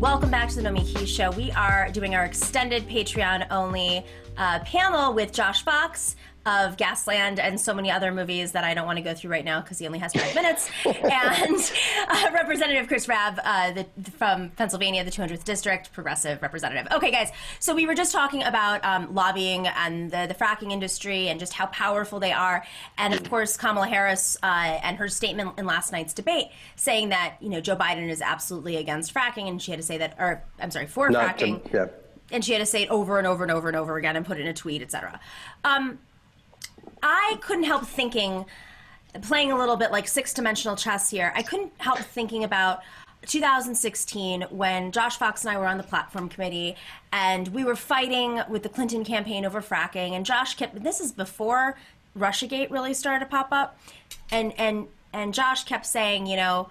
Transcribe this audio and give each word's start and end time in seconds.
Welcome 0.00 0.30
back 0.30 0.48
to 0.48 0.56
the 0.56 0.62
Nomiki 0.62 1.06
Show. 1.06 1.30
We 1.32 1.50
are 1.52 1.90
doing 1.92 2.14
our 2.14 2.24
extended 2.24 2.88
Patreon 2.88 3.46
only 3.50 4.02
uh, 4.38 4.60
panel 4.60 5.12
with 5.12 5.30
Josh 5.30 5.62
Fox 5.62 6.16
of 6.46 6.78
Gasland 6.78 7.38
and 7.38 7.60
so 7.60 7.74
many 7.74 7.90
other 7.90 8.12
movies 8.12 8.52
that 8.52 8.64
I 8.64 8.72
don't 8.72 8.86
want 8.86 8.96
to 8.96 9.02
go 9.02 9.12
through 9.12 9.30
right 9.30 9.44
now 9.44 9.60
because 9.60 9.78
he 9.78 9.86
only 9.86 9.98
has 9.98 10.14
five 10.14 10.34
minutes. 10.34 10.70
and 10.86 11.72
uh, 12.08 12.30
Representative 12.32 12.88
Chris 12.88 13.08
Rabb 13.08 13.38
uh, 13.44 13.72
the, 13.72 14.10
from 14.12 14.48
Pennsylvania, 14.50 15.04
the 15.04 15.10
200th 15.10 15.44
District, 15.44 15.92
progressive 15.92 16.40
representative. 16.40 16.90
Okay, 16.92 17.10
guys, 17.10 17.30
so 17.58 17.74
we 17.74 17.86
were 17.86 17.94
just 17.94 18.12
talking 18.12 18.42
about 18.42 18.82
um, 18.84 19.14
lobbying 19.14 19.66
and 19.66 20.10
the, 20.10 20.26
the, 20.28 20.34
fracking 20.34 20.72
industry 20.72 21.28
and 21.28 21.38
just 21.38 21.52
how 21.52 21.66
powerful 21.66 22.18
they 22.18 22.32
are. 22.32 22.64
And 22.96 23.12
of 23.12 23.28
course, 23.28 23.58
Kamala 23.58 23.86
Harris 23.86 24.38
uh, 24.42 24.46
and 24.82 24.96
her 24.96 25.08
statement 25.08 25.58
in 25.58 25.66
last 25.66 25.92
night's 25.92 26.14
debate 26.14 26.46
saying 26.76 27.10
that, 27.10 27.36
you 27.40 27.50
know, 27.50 27.60
Joe 27.60 27.76
Biden 27.76 28.08
is 28.08 28.22
absolutely 28.22 28.76
against 28.76 29.12
fracking. 29.12 29.46
And 29.46 29.60
she 29.60 29.72
had 29.72 29.78
to 29.78 29.86
say 29.86 29.98
that, 29.98 30.16
or 30.18 30.42
I'm 30.58 30.70
sorry, 30.70 30.86
for 30.86 31.10
Not 31.10 31.36
fracking. 31.36 31.70
To, 31.70 31.76
yeah. 31.76 31.86
And 32.32 32.44
she 32.44 32.52
had 32.52 32.60
to 32.60 32.66
say 32.66 32.84
it 32.84 32.88
over 32.90 33.18
and 33.18 33.26
over 33.26 33.42
and 33.42 33.52
over 33.52 33.68
and 33.68 33.76
over 33.76 33.96
again 33.96 34.16
and 34.16 34.24
put 34.24 34.38
it 34.38 34.42
in 34.42 34.46
a 34.46 34.54
tweet, 34.54 34.80
etc. 34.82 35.20
Um, 35.64 35.98
I 37.10 37.38
couldn't 37.40 37.64
help 37.64 37.84
thinking, 37.84 38.46
playing 39.22 39.50
a 39.50 39.58
little 39.58 39.74
bit 39.76 39.90
like 39.90 40.06
six 40.06 40.32
dimensional 40.32 40.76
chess 40.76 41.10
here, 41.10 41.32
I 41.34 41.42
couldn't 41.42 41.72
help 41.78 41.98
thinking 41.98 42.44
about 42.44 42.82
2016 43.26 44.42
when 44.50 44.92
Josh 44.92 45.18
Fox 45.18 45.44
and 45.44 45.50
I 45.50 45.58
were 45.58 45.66
on 45.66 45.76
the 45.76 45.82
platform 45.82 46.28
committee 46.28 46.76
and 47.12 47.48
we 47.48 47.64
were 47.64 47.74
fighting 47.74 48.40
with 48.48 48.62
the 48.62 48.68
Clinton 48.68 49.04
campaign 49.04 49.44
over 49.44 49.60
fracking 49.60 50.12
and 50.12 50.24
Josh 50.24 50.54
kept 50.54 50.82
this 50.82 51.00
is 51.00 51.10
before 51.12 51.76
Russiagate 52.16 52.70
really 52.70 52.94
started 52.94 53.24
to 53.24 53.30
pop 53.30 53.48
up 53.50 53.78
and 54.30 54.54
and 54.58 54.86
and 55.12 55.34
Josh 55.34 55.64
kept 55.64 55.86
saying, 55.86 56.28
you 56.28 56.36
know, 56.36 56.70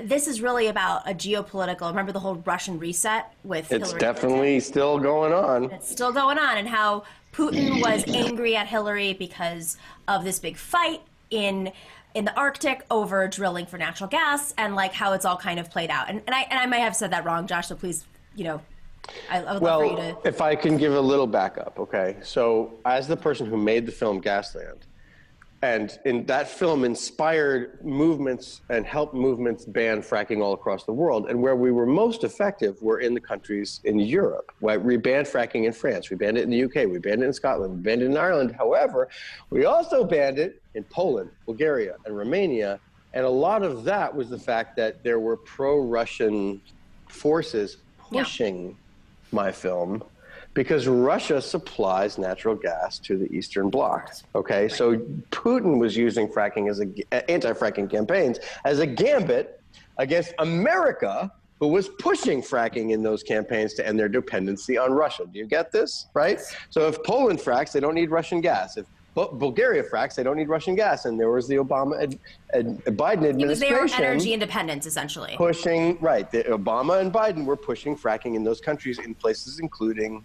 this 0.00 0.28
is 0.28 0.40
really 0.40 0.68
about 0.68 1.08
a 1.10 1.12
geopolitical. 1.12 1.88
Remember 1.88 2.12
the 2.12 2.20
whole 2.20 2.36
Russian 2.36 2.78
reset 2.78 3.34
with 3.42 3.70
It's 3.72 3.88
Hillary 3.88 4.00
definitely 4.00 4.38
Clinton? 4.38 4.60
still 4.60 4.98
going 4.98 5.32
on. 5.32 5.64
It's 5.72 5.90
still 5.90 6.12
going 6.12 6.38
on 6.38 6.56
and 6.56 6.68
how 6.68 7.02
Putin 7.36 7.82
was 7.82 8.04
angry 8.08 8.56
at 8.56 8.66
Hillary 8.66 9.12
because 9.12 9.76
of 10.08 10.24
this 10.24 10.38
big 10.38 10.56
fight 10.56 11.02
in 11.30 11.70
in 12.14 12.24
the 12.24 12.34
Arctic 12.34 12.82
over 12.90 13.28
drilling 13.28 13.66
for 13.66 13.76
natural 13.76 14.08
gas 14.08 14.54
and 14.56 14.74
like 14.74 14.94
how 14.94 15.12
it's 15.12 15.26
all 15.26 15.36
kind 15.36 15.60
of 15.60 15.70
played 15.70 15.90
out. 15.90 16.08
And, 16.08 16.22
and 16.26 16.34
I 16.34 16.42
and 16.50 16.58
I 16.58 16.64
might 16.64 16.78
have 16.78 16.96
said 16.96 17.10
that 17.10 17.26
wrong, 17.26 17.46
Josh. 17.46 17.68
So 17.68 17.74
please, 17.74 18.06
you 18.34 18.44
know, 18.44 18.62
I, 19.30 19.42
I 19.42 19.52
would 19.52 19.62
well, 19.62 19.80
love 19.80 19.98
for 19.98 20.06
you 20.06 20.12
to. 20.14 20.28
if 20.28 20.40
I 20.40 20.54
can 20.54 20.78
give 20.78 20.94
a 20.94 21.00
little 21.00 21.26
backup, 21.26 21.78
okay. 21.78 22.16
So 22.22 22.78
as 22.86 23.06
the 23.06 23.16
person 23.16 23.46
who 23.46 23.58
made 23.58 23.84
the 23.84 23.92
film 23.92 24.22
Gasland, 24.22 24.82
and 25.62 25.98
in 26.04 26.26
that 26.26 26.48
film 26.48 26.84
inspired 26.84 27.82
movements 27.84 28.60
and 28.68 28.84
helped 28.84 29.14
movements 29.14 29.64
ban 29.64 30.02
fracking 30.02 30.42
all 30.42 30.52
across 30.52 30.84
the 30.84 30.92
world. 30.92 31.30
And 31.30 31.40
where 31.40 31.56
we 31.56 31.72
were 31.72 31.86
most 31.86 32.24
effective 32.24 32.80
were 32.82 33.00
in 33.00 33.14
the 33.14 33.20
countries 33.20 33.80
in 33.84 33.98
Europe. 33.98 34.52
We 34.60 34.96
banned 34.98 35.26
fracking 35.26 35.64
in 35.64 35.72
France, 35.72 36.10
we 36.10 36.16
banned 36.16 36.36
it 36.36 36.44
in 36.44 36.50
the 36.50 36.64
UK, 36.64 36.90
we 36.90 36.98
banned 36.98 37.22
it 37.22 37.26
in 37.26 37.32
Scotland, 37.32 37.76
we 37.76 37.80
banned 37.80 38.02
it 38.02 38.06
in 38.06 38.16
Ireland. 38.16 38.54
However, 38.56 39.08
we 39.48 39.64
also 39.64 40.04
banned 40.04 40.38
it 40.38 40.60
in 40.74 40.84
Poland, 40.84 41.30
Bulgaria, 41.46 41.96
and 42.04 42.16
Romania. 42.16 42.78
And 43.14 43.24
a 43.24 43.30
lot 43.30 43.62
of 43.62 43.84
that 43.84 44.14
was 44.14 44.28
the 44.28 44.38
fact 44.38 44.76
that 44.76 45.02
there 45.02 45.20
were 45.20 45.38
pro-Russian 45.38 46.60
forces 47.08 47.78
pushing 48.10 48.68
yeah. 48.68 48.74
my 49.32 49.50
film 49.50 50.02
because 50.56 50.88
Russia 50.88 51.40
supplies 51.40 52.16
natural 52.16 52.54
gas 52.54 52.98
to 52.98 53.18
the 53.18 53.30
Eastern 53.30 53.68
Bloc. 53.68 54.10
Okay, 54.34 54.68
so 54.68 54.96
Putin 55.30 55.78
was 55.78 55.94
using 55.94 56.26
fracking 56.26 56.70
as 56.70 56.80
a 56.80 57.30
anti-fracking 57.30 57.90
campaigns 57.90 58.38
as 58.64 58.78
a 58.78 58.86
gambit 58.86 59.60
against 59.98 60.32
America, 60.38 61.30
who 61.60 61.68
was 61.68 61.90
pushing 61.98 62.40
fracking 62.40 62.92
in 62.92 63.02
those 63.02 63.22
campaigns 63.22 63.74
to 63.74 63.86
end 63.86 63.98
their 63.98 64.08
dependency 64.08 64.78
on 64.78 64.92
Russia. 64.92 65.26
Do 65.30 65.38
you 65.38 65.46
get 65.46 65.72
this? 65.72 66.06
Right. 66.14 66.40
So 66.70 66.88
if 66.88 67.02
Poland 67.02 67.38
fracks, 67.38 67.72
they 67.72 67.80
don't 67.80 67.94
need 67.94 68.10
Russian 68.10 68.40
gas. 68.40 68.78
If 68.78 68.86
Bulgaria 69.14 69.82
fracks, 69.82 70.14
they 70.14 70.22
don't 70.22 70.36
need 70.38 70.48
Russian 70.48 70.74
gas. 70.74 71.04
And 71.04 71.20
there 71.20 71.30
was 71.30 71.48
the 71.48 71.56
Obama 71.56 72.02
ad, 72.02 72.18
ad, 72.54 72.78
Biden 72.84 73.28
administration. 73.28 73.76
It 73.76 73.82
was 73.82 73.92
their 73.92 74.10
energy 74.10 74.32
independence, 74.32 74.86
essentially. 74.86 75.34
Pushing, 75.36 75.98
right. 76.00 76.30
The 76.30 76.44
Obama 76.44 77.00
and 77.00 77.12
Biden 77.12 77.44
were 77.44 77.56
pushing 77.56 77.94
fracking 77.94 78.36
in 78.36 78.44
those 78.44 78.60
countries 78.60 78.98
in 78.98 79.14
places 79.14 79.58
including 79.58 80.24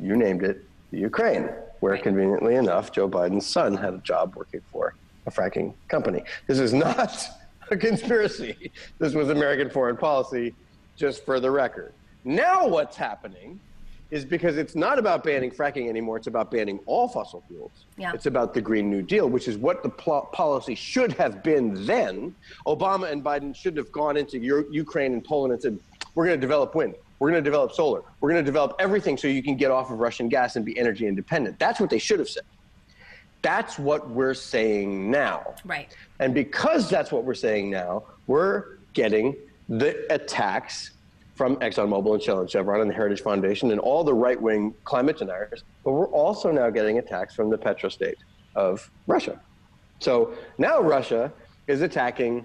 you 0.00 0.16
named 0.16 0.42
it, 0.42 0.64
the 0.90 0.98
Ukraine, 0.98 1.48
where 1.80 1.92
right. 1.92 2.02
conveniently 2.02 2.56
enough, 2.56 2.92
Joe 2.92 3.08
Biden's 3.08 3.46
son 3.46 3.76
had 3.76 3.94
a 3.94 3.98
job 3.98 4.34
working 4.36 4.60
for 4.72 4.94
a 5.26 5.30
fracking 5.30 5.74
company. 5.88 6.24
This 6.46 6.58
is 6.58 6.72
not 6.72 7.26
a 7.70 7.76
conspiracy. 7.76 8.72
This 8.98 9.14
was 9.14 9.28
American 9.28 9.70
foreign 9.70 9.96
policy, 9.96 10.54
just 10.96 11.24
for 11.24 11.40
the 11.40 11.50
record. 11.50 11.92
Now, 12.24 12.66
what's 12.66 12.96
happening 12.96 13.60
is 14.10 14.24
because 14.24 14.56
it's 14.56 14.74
not 14.74 14.98
about 14.98 15.22
banning 15.22 15.52
fracking 15.52 15.88
anymore, 15.88 16.16
it's 16.16 16.26
about 16.26 16.50
banning 16.50 16.80
all 16.86 17.06
fossil 17.06 17.44
fuels. 17.46 17.70
Yeah. 17.96 18.12
It's 18.12 18.26
about 18.26 18.54
the 18.54 18.60
Green 18.60 18.90
New 18.90 19.02
Deal, 19.02 19.28
which 19.28 19.46
is 19.46 19.56
what 19.56 19.84
the 19.84 19.88
pl- 19.88 20.28
policy 20.32 20.74
should 20.74 21.12
have 21.12 21.44
been 21.44 21.86
then. 21.86 22.34
Obama 22.66 23.10
and 23.10 23.22
Biden 23.22 23.54
should 23.54 23.76
have 23.76 23.92
gone 23.92 24.16
into 24.16 24.38
Ukraine 24.38 25.12
and 25.12 25.24
Poland 25.24 25.52
and 25.52 25.62
said, 25.62 25.78
we're 26.14 26.26
going 26.26 26.38
to 26.38 26.40
develop 26.40 26.74
wind. 26.74 26.94
We're 27.20 27.30
going 27.30 27.44
to 27.44 27.48
develop 27.48 27.72
solar. 27.72 28.02
We're 28.20 28.30
going 28.30 28.42
to 28.42 28.48
develop 28.48 28.74
everything 28.80 29.16
so 29.16 29.28
you 29.28 29.42
can 29.42 29.54
get 29.54 29.70
off 29.70 29.90
of 29.90 30.00
Russian 30.00 30.28
gas 30.28 30.56
and 30.56 30.64
be 30.64 30.76
energy 30.78 31.06
independent. 31.06 31.58
That's 31.58 31.78
what 31.78 31.90
they 31.90 31.98
should 31.98 32.18
have 32.18 32.28
said. 32.28 32.42
That's 33.42 33.78
what 33.78 34.08
we're 34.10 34.34
saying 34.34 35.10
now. 35.10 35.54
Right. 35.64 35.94
And 36.18 36.34
because 36.34 36.90
that's 36.90 37.12
what 37.12 37.24
we're 37.24 37.34
saying 37.34 37.70
now, 37.70 38.04
we're 38.26 38.78
getting 38.94 39.36
the 39.68 40.12
attacks 40.12 40.92
from 41.34 41.56
ExxonMobil 41.56 42.14
and 42.14 42.22
Shell 42.22 42.40
and 42.40 42.50
Chevron 42.50 42.80
and 42.80 42.90
the 42.90 42.94
Heritage 42.94 43.22
Foundation 43.22 43.70
and 43.70 43.80
all 43.80 44.02
the 44.02 44.12
right 44.12 44.40
wing 44.40 44.74
climate 44.84 45.18
deniers. 45.18 45.62
But 45.84 45.92
we're 45.92 46.08
also 46.08 46.50
now 46.50 46.68
getting 46.70 46.98
attacks 46.98 47.34
from 47.34 47.50
the 47.50 47.56
petrostate 47.56 48.16
of 48.54 48.90
Russia. 49.06 49.40
So 50.00 50.34
now 50.58 50.80
Russia 50.80 51.32
is 51.66 51.82
attacking 51.82 52.44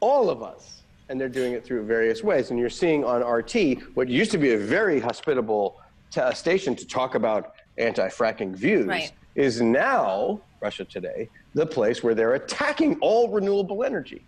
all 0.00 0.30
of 0.30 0.42
us 0.42 0.79
and 1.10 1.20
they're 1.20 1.28
doing 1.28 1.52
it 1.52 1.64
through 1.64 1.84
various 1.84 2.22
ways. 2.22 2.50
And 2.50 2.58
you're 2.58 2.70
seeing 2.70 3.04
on 3.04 3.22
RT 3.22 3.82
what 3.94 4.08
used 4.08 4.30
to 4.30 4.38
be 4.38 4.52
a 4.52 4.58
very 4.58 5.00
hospitable 5.00 5.80
t- 6.10 6.22
station 6.32 6.74
to 6.76 6.86
talk 6.86 7.16
about 7.16 7.54
anti-fracking 7.78 8.54
views 8.54 8.86
right. 8.86 9.12
is 9.34 9.60
now 9.60 10.40
Russia 10.60 10.84
Today 10.84 11.28
the 11.54 11.66
place 11.66 12.04
where 12.04 12.14
they're 12.14 12.34
attacking 12.34 12.96
all 13.00 13.28
renewable 13.28 13.82
energy. 13.82 14.24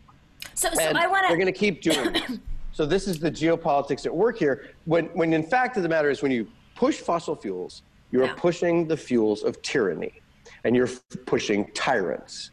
So, 0.54 0.69
so 0.75 0.82
I 0.82 1.06
want 1.06 1.25
to. 1.25 1.28
They're 1.28 1.37
going 1.37 1.47
to 1.47 1.59
keep 1.59 1.81
doing 1.81 2.12
this. 2.12 2.38
So 2.75 2.87
this 2.87 3.06
is 3.06 3.19
the 3.19 3.31
geopolitics 3.31 4.06
at 4.06 4.16
work 4.16 4.38
here. 4.38 4.70
When, 4.87 5.04
when 5.09 5.34
in 5.34 5.43
fact 5.43 5.76
of 5.76 5.82
the 5.82 5.91
matter 5.91 6.09
is, 6.09 6.22
when 6.22 6.32
you 6.32 6.49
push 6.75 6.97
fossil 6.97 7.37
fuels, 7.37 7.82
you're 8.10 8.25
yeah. 8.25 8.34
pushing 8.34 8.88
the 8.88 8.97
fuels 8.97 9.43
of 9.43 9.60
tyranny, 9.60 10.22
and 10.64 10.75
you're 10.75 10.88
pushing 11.26 11.70
tyrants. 11.75 12.50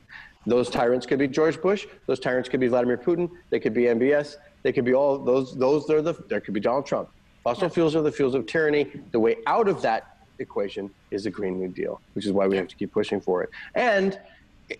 Those 0.49 0.69
tyrants 0.69 1.05
could 1.05 1.19
be 1.19 1.27
George 1.27 1.61
Bush. 1.61 1.85
Those 2.07 2.19
tyrants 2.19 2.49
could 2.49 2.59
be 2.59 2.67
Vladimir 2.67 2.97
Putin. 2.97 3.29
They 3.49 3.59
could 3.59 3.73
be 3.73 3.83
MBS. 3.83 4.37
They 4.63 4.73
could 4.73 4.85
be 4.85 4.93
all 4.93 5.17
those. 5.17 5.55
Those 5.55 5.89
are 5.89 6.01
the. 6.01 6.13
There 6.27 6.41
could 6.41 6.53
be 6.53 6.59
Donald 6.59 6.85
Trump. 6.85 7.09
Fossil 7.43 7.63
yeah. 7.63 7.69
fuels 7.69 7.95
are 7.95 8.01
the 8.01 8.11
fuels 8.11 8.35
of 8.35 8.45
tyranny. 8.45 8.91
The 9.11 9.19
way 9.19 9.37
out 9.47 9.67
of 9.67 9.81
that 9.83 10.17
equation 10.39 10.89
is 11.11 11.25
a 11.25 11.29
Green 11.29 11.59
New 11.59 11.69
Deal, 11.69 12.01
which 12.13 12.25
is 12.25 12.31
why 12.31 12.47
we 12.47 12.57
have 12.57 12.67
to 12.67 12.75
keep 12.75 12.91
pushing 12.91 13.21
for 13.21 13.43
it. 13.43 13.49
And 13.75 14.19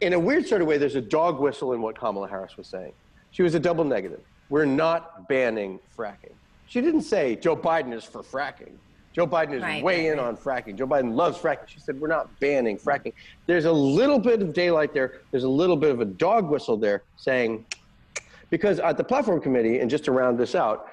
in 0.02 0.14
a 0.14 0.20
weird 0.20 0.48
sort 0.48 0.62
of 0.62 0.68
way, 0.68 0.78
there's 0.78 0.96
a 0.96 1.02
dog 1.02 1.40
whistle 1.40 1.74
in 1.74 1.82
what 1.82 1.98
Kamala 1.98 2.28
Harris 2.28 2.58
was 2.58 2.68
saying. 2.68 2.94
She 3.32 3.44
was 3.44 3.56
a 3.56 3.60
double 3.60 3.84
negative. 3.84 4.22
We're 4.50 4.66
not 4.66 5.28
banning 5.28 5.80
fracking. 5.98 6.34
She 6.68 6.82
didn't 6.82 7.04
say 7.04 7.36
Joe 7.36 7.56
Biden 7.56 7.94
is 7.94 8.04
for 8.04 8.24
fracking. 8.24 8.74
Joe 9.14 9.26
Biden 9.26 9.54
is 9.54 9.62
right, 9.62 9.84
way 9.84 10.08
right, 10.08 10.14
in 10.14 10.20
right. 10.20 10.28
on 10.28 10.38
fracking. 10.38 10.76
Joe 10.78 10.88
Biden 10.88 11.16
loves 11.16 11.38
fracking. 11.38 11.68
She 11.68 11.80
said, 11.80 12.00
We're 12.00 12.08
not 12.08 12.40
banning 12.40 12.78
mm. 12.78 12.84
fracking. 12.84 13.14
There's 13.48 13.66
a 13.66 13.72
little 13.72 14.20
bit 14.20 14.42
of 14.42 14.54
daylight 14.54 14.94
there. 14.94 15.22
There's 15.32 15.44
a 15.44 15.50
little 15.50 15.76
bit 15.76 15.92
of 15.92 16.00
a 16.00 16.06
dog 16.06 16.50
whistle 16.50 16.78
there 16.78 17.04
saying, 17.18 17.66
because 18.50 18.80
at 18.80 18.98
the 18.98 19.04
platform 19.04 19.42
committee, 19.42 19.80
and 19.80 19.90
just 19.90 20.06
to 20.06 20.12
round 20.12 20.38
this 20.38 20.56
out, 20.56 20.88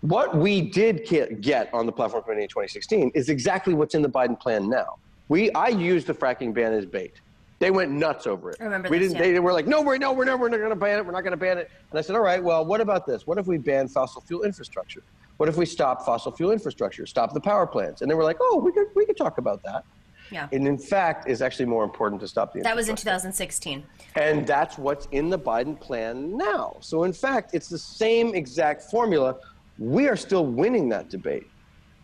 what 0.00 0.36
we 0.36 0.60
did 0.60 1.06
get 1.40 1.72
on 1.72 1.86
the 1.86 1.92
platform 1.92 2.22
committee 2.22 2.42
in 2.42 2.48
2016 2.48 3.12
is 3.14 3.28
exactly 3.28 3.74
what's 3.74 3.94
in 3.94 4.02
the 4.02 4.08
Biden 4.08 4.38
plan 4.38 4.68
now. 4.68 4.96
We, 5.28 5.50
I 5.52 5.68
used 5.68 6.06
the 6.06 6.14
fracking 6.14 6.54
ban 6.54 6.72
as 6.72 6.86
bait. 6.86 7.14
They 7.58 7.70
went 7.70 7.90
nuts 7.90 8.26
over 8.26 8.50
it. 8.50 8.58
I 8.60 8.64
remember 8.64 8.90
we 8.90 8.98
this, 8.98 9.12
didn't. 9.12 9.26
Yeah. 9.26 9.32
They 9.32 9.40
were 9.40 9.52
like, 9.52 9.66
no, 9.66 9.80
we're 9.80 9.96
no, 9.96 10.12
we're 10.12 10.26
no, 10.26 10.36
we're 10.36 10.50
not 10.50 10.58
going 10.58 10.70
to 10.70 10.76
ban 10.76 10.98
it. 10.98 11.06
We're 11.06 11.12
not 11.12 11.22
going 11.22 11.32
to 11.32 11.38
ban 11.38 11.56
it. 11.56 11.70
And 11.90 11.98
I 11.98 12.02
said, 12.02 12.14
all 12.14 12.22
right, 12.22 12.42
well, 12.42 12.64
what 12.64 12.80
about 12.80 13.06
this? 13.06 13.26
What 13.26 13.38
if 13.38 13.46
we 13.46 13.56
ban 13.56 13.88
fossil 13.88 14.20
fuel 14.20 14.42
infrastructure? 14.42 15.02
What 15.36 15.48
if 15.48 15.56
we 15.56 15.66
stop 15.66 16.04
fossil 16.04 16.32
fuel 16.32 16.50
infrastructure, 16.50 17.06
stop 17.06 17.34
the 17.34 17.40
power 17.40 17.66
plants? 17.66 18.02
And 18.02 18.10
they 18.10 18.14
were 18.14 18.24
like, 18.24 18.38
oh, 18.40 18.58
we 18.58 18.72
could, 18.72 18.86
we 18.94 19.04
could 19.04 19.16
talk 19.16 19.38
about 19.38 19.62
that. 19.64 19.84
Yeah. 20.30 20.48
And 20.52 20.66
in 20.66 20.78
fact, 20.78 21.28
is 21.28 21.42
actually 21.42 21.66
more 21.66 21.84
important 21.84 22.20
to 22.22 22.28
stop 22.28 22.52
the. 22.52 22.60
That 22.60 22.74
was 22.74 22.88
in 22.88 22.96
2016. 22.96 23.84
And 24.16 24.46
that's 24.46 24.78
what's 24.78 25.06
in 25.12 25.30
the 25.30 25.38
Biden 25.38 25.78
plan 25.78 26.36
now. 26.36 26.76
So 26.80 27.04
in 27.04 27.12
fact, 27.12 27.54
it's 27.54 27.68
the 27.68 27.78
same 27.78 28.34
exact 28.34 28.82
formula. 28.82 29.36
We 29.78 30.08
are 30.08 30.16
still 30.16 30.46
winning 30.46 30.88
that 30.88 31.10
debate 31.10 31.46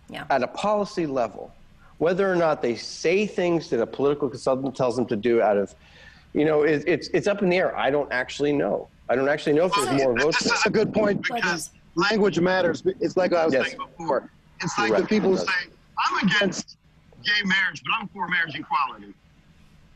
yeah. 0.08 0.26
at 0.30 0.42
a 0.42 0.46
policy 0.46 1.06
level. 1.06 1.52
Whether 1.98 2.30
or 2.30 2.36
not 2.36 2.62
they 2.62 2.74
say 2.74 3.26
things 3.26 3.70
that 3.70 3.80
a 3.80 3.86
political 3.86 4.28
consultant 4.28 4.76
tells 4.76 4.96
them 4.96 5.06
to 5.06 5.16
do 5.16 5.40
out 5.40 5.56
of, 5.56 5.74
you 6.32 6.44
know, 6.44 6.62
it, 6.62 6.84
it's 6.86 7.08
it's 7.08 7.26
up 7.26 7.42
in 7.42 7.48
the 7.48 7.56
air. 7.56 7.76
I 7.76 7.90
don't 7.90 8.10
actually 8.12 8.52
know. 8.52 8.88
I 9.08 9.14
don't 9.14 9.28
actually 9.28 9.52
know 9.52 9.66
if 9.66 9.74
there's 9.74 10.02
more 10.02 10.16
votes. 10.18 10.42
That's 10.44 10.66
a 10.66 10.70
good 10.70 10.92
point 10.92 11.22
because 11.22 11.70
language 11.96 12.40
matters. 12.40 12.82
It's 13.00 13.16
like 13.16 13.32
I 13.32 13.44
was 13.44 13.54
Yes. 13.54 13.66
saying 13.66 13.78
before. 13.78 14.30
It's 14.60 14.78
like 14.78 14.96
the 14.96 15.06
people 15.06 15.30
who 15.30 15.36
say, 15.36 15.52
I'm 15.98 16.26
against 16.26 16.76
gay 17.24 17.42
marriage, 17.44 17.82
but 17.84 17.94
I'm 18.00 18.08
for 18.08 18.28
marriage 18.28 18.54
equality. 18.54 19.14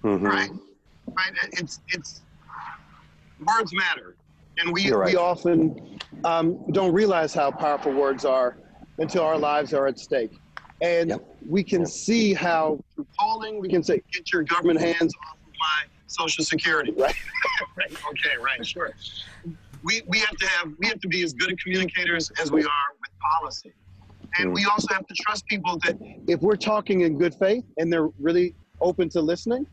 Mhm. 0.05 0.23
Right? 0.23 0.51
Right? 1.17 1.33
It's 1.53 1.81
it's 1.89 2.23
words 3.41 3.73
matter. 3.75 4.17
And 4.59 4.73
we, 4.73 4.91
right. 4.91 5.07
we 5.13 5.17
often 5.17 5.99
um, 6.25 6.65
don't 6.73 6.93
realize 6.95 7.35
how 7.35 7.51
powerful 7.51 7.93
words 7.93 8.25
are 8.25 8.59
until 8.99 9.23
our 9.23 9.37
lives 9.37 9.75
are 9.75 9.87
at 9.87 9.99
stake. 9.99 10.41
And 10.81 11.11
Yep. 11.11 11.27
we 11.47 11.63
can 11.63 11.81
Yep. 11.81 11.89
see 11.89 12.33
how 12.35 12.81
through 12.95 13.07
polling 13.19 13.61
we 13.61 13.69
can 13.69 13.83
say, 13.83 14.01
get 14.13 14.33
your 14.33 14.43
government 14.43 14.81
hands 14.81 15.15
off 15.29 15.37
of 15.47 15.53
my 15.61 15.85
social 16.07 16.43
security, 16.45 16.93
right? 16.93 17.15
right. 17.77 17.91
Okay, 17.91 18.37
right, 18.43 18.65
sure. 18.67 18.95
We, 19.87 20.03
we 20.09 20.19
have 20.19 20.37
to 20.37 20.49
have 20.49 20.73
we 20.81 20.89
have 20.89 21.01
to 21.01 21.09
be 21.09 21.23
as 21.23 21.33
good 21.33 21.53
at 21.53 21.59
communicators 21.61 22.31
as 22.43 22.51
we 22.51 22.63
are 22.63 22.89
with 23.01 23.11
policy. 23.41 23.73
And 24.39 24.53
we 24.53 24.65
also 24.65 24.93
have 24.93 25.07
to 25.07 25.15
trust 25.15 25.47
people 25.47 25.79
that 25.85 25.97
if 26.27 26.41
we're 26.41 26.57
talking 26.57 27.03
in 27.03 27.17
good 27.17 27.35
faith 27.37 27.65
and 27.79 27.91
they're 27.93 28.09
really 28.21 28.57
open 28.81 29.09
to 29.11 29.21
listening, 29.21 29.65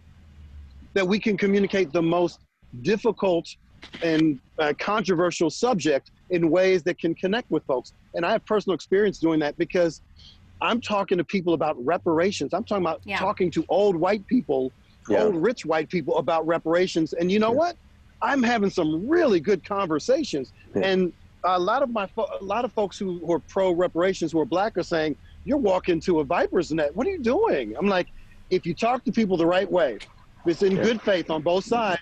that 0.94 1.06
we 1.06 1.19
can 1.19 1.36
communicate 1.36 1.92
the 1.92 2.01
most 2.01 2.39
difficult 2.83 3.48
and 4.04 4.39
uh, 4.60 4.74
controversial 4.80 5.50
subject 5.50 6.12
in 6.30 6.51
ways 6.51 6.83
that 6.83 7.00
can 7.00 7.16
connect 7.16 7.50
with 7.50 7.66
folks. 7.66 7.94
And 8.13 8.24
I 8.24 8.31
have 8.33 8.45
personal 8.45 8.75
experience 8.75 9.18
doing 9.18 9.39
that 9.39 9.57
because 9.57 10.01
I'm 10.62 10.80
talking 10.80 11.18
to 11.18 11.24
people 11.24 11.56
about 11.56 11.75
reparations. 11.83 12.54
I'm 12.54 12.63
talking 12.63 12.86
about 12.86 13.01
Yeah. 13.04 13.18
talking 13.18 13.50
to 13.51 13.66
old 13.68 13.95
white 13.95 14.25
people, 14.27 14.74
Yeah. 15.09 15.24
old 15.24 15.36
rich 15.36 15.66
white 15.66 15.89
people 15.89 16.18
about 16.18 16.45
reparations. 16.45 17.13
And 17.13 17.31
you 17.31 17.39
know 17.39 17.51
Yeah. 17.51 17.57
what? 17.57 17.77
I'm 18.23 18.41
having 18.41 18.69
some 18.69 19.07
really 19.07 19.39
good 19.39 19.63
conversations. 19.63 20.51
Yeah. 20.75 20.87
And 20.87 21.13
a 21.45 21.59
lot 21.59 21.83
of 21.83 21.91
my 21.91 22.07
fo- 22.07 22.29
a 22.39 22.43
lot 22.43 22.63
of 22.63 22.71
folks 22.73 22.97
who, 22.97 23.19
who 23.25 23.33
are 23.33 23.41
pro 23.49 23.71
reparations 23.73 24.31
who 24.31 24.39
are 24.39 24.45
black 24.45 24.77
are 24.77 24.83
saying, 24.83 25.17
"You're 25.43 25.57
walking 25.57 25.99
to 26.01 26.21
a 26.21 26.23
viper's 26.23 26.71
net. 26.71 26.95
What 26.95 27.05
are 27.05 27.11
you 27.11 27.21
doing?" 27.21 27.75
I'm 27.77 27.87
like, 27.87 28.07
if 28.49 28.65
you 28.65 28.73
talk 28.73 29.03
to 29.03 29.11
people 29.11 29.35
the 29.35 29.45
right 29.45 29.69
way, 29.69 29.95
if 29.95 30.47
it's 30.47 30.63
in 30.63 30.77
Yeah. 30.77 30.83
good 30.83 31.01
faith 31.01 31.29
on 31.29 31.41
both 31.41 31.65
sides, 31.65 31.99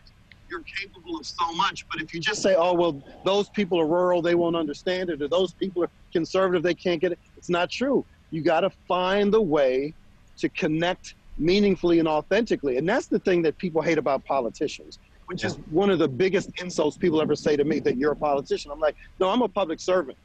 you're 0.48 0.64
capable 0.80 1.18
of 1.18 1.26
so 1.26 1.52
much. 1.54 1.86
But 1.92 2.04
if 2.04 2.14
you 2.14 2.20
just 2.20 2.44
say, 2.44 2.54
"Oh 2.56 2.74
well, 2.76 3.04
those 3.26 3.50
people 3.50 3.80
are 3.80 3.88
rural, 3.88 4.22
they 4.22 4.36
won't 4.36 4.56
understand 4.56 5.10
it," 5.10 5.24
or 5.24 5.28
"Those 5.28 5.54
people 5.56 5.84
are 5.84 5.92
conservative, 6.14 6.62
they 6.62 6.76
can't 6.76 7.02
get 7.02 7.12
it," 7.14 7.20
it's 7.36 7.50
not 7.50 7.72
true. 7.72 8.06
You 8.30 8.44
got 8.44 8.62
to 8.62 8.70
find 8.88 9.34
the 9.34 9.42
way 9.42 9.96
to 10.38 10.50
connect 10.50 11.16
meaningfully 11.38 11.98
and 11.98 12.08
authentically, 12.08 12.78
and 12.78 12.88
that's 12.88 13.08
the 13.08 13.20
thing 13.20 13.42
that 13.42 13.58
people 13.58 13.82
hate 13.82 13.98
about 13.98 14.24
politicians. 14.26 15.00
Which 15.32 15.46
is 15.46 15.58
one 15.70 15.90
of 15.90 15.98
the 15.98 16.10
biggest 16.10 16.50
insults 16.62 16.98
people 16.98 17.22
ever 17.22 17.38
say 17.38 17.56
to 17.56 17.64
me 17.64 17.80
that 17.80 17.96
you're 17.98 18.12
a 18.12 18.16
politician. 18.18 18.70
I'm 18.70 18.82
like, 18.82 18.98
no, 19.18 19.30
I'm 19.30 19.42
a 19.42 19.48
public 19.48 19.80
servant. 19.80 20.18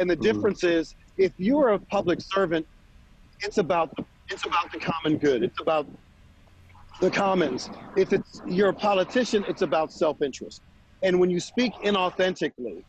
And 0.00 0.10
the 0.10 0.16
Mhm. 0.16 0.22
difference 0.22 0.64
is 0.64 0.92
if 1.16 1.32
you're 1.36 1.68
a 1.68 1.78
public 1.78 2.20
servant, 2.20 2.66
it's 3.44 3.58
about 3.58 3.96
it's 4.32 4.44
about 4.46 4.70
the 4.72 4.78
common 4.80 5.18
good. 5.18 5.44
It's 5.44 5.60
about 5.60 5.86
the 7.00 7.10
commons. 7.10 7.70
If 7.96 8.12
it's 8.12 8.42
you're 8.44 8.70
a 8.70 8.74
politician, 8.74 9.44
it's 9.48 9.62
about 9.62 9.92
self-interest. 9.92 10.62
And 11.02 11.20
when 11.20 11.30
you 11.30 11.38
speak 11.38 11.72
inauthentically, 11.84 12.84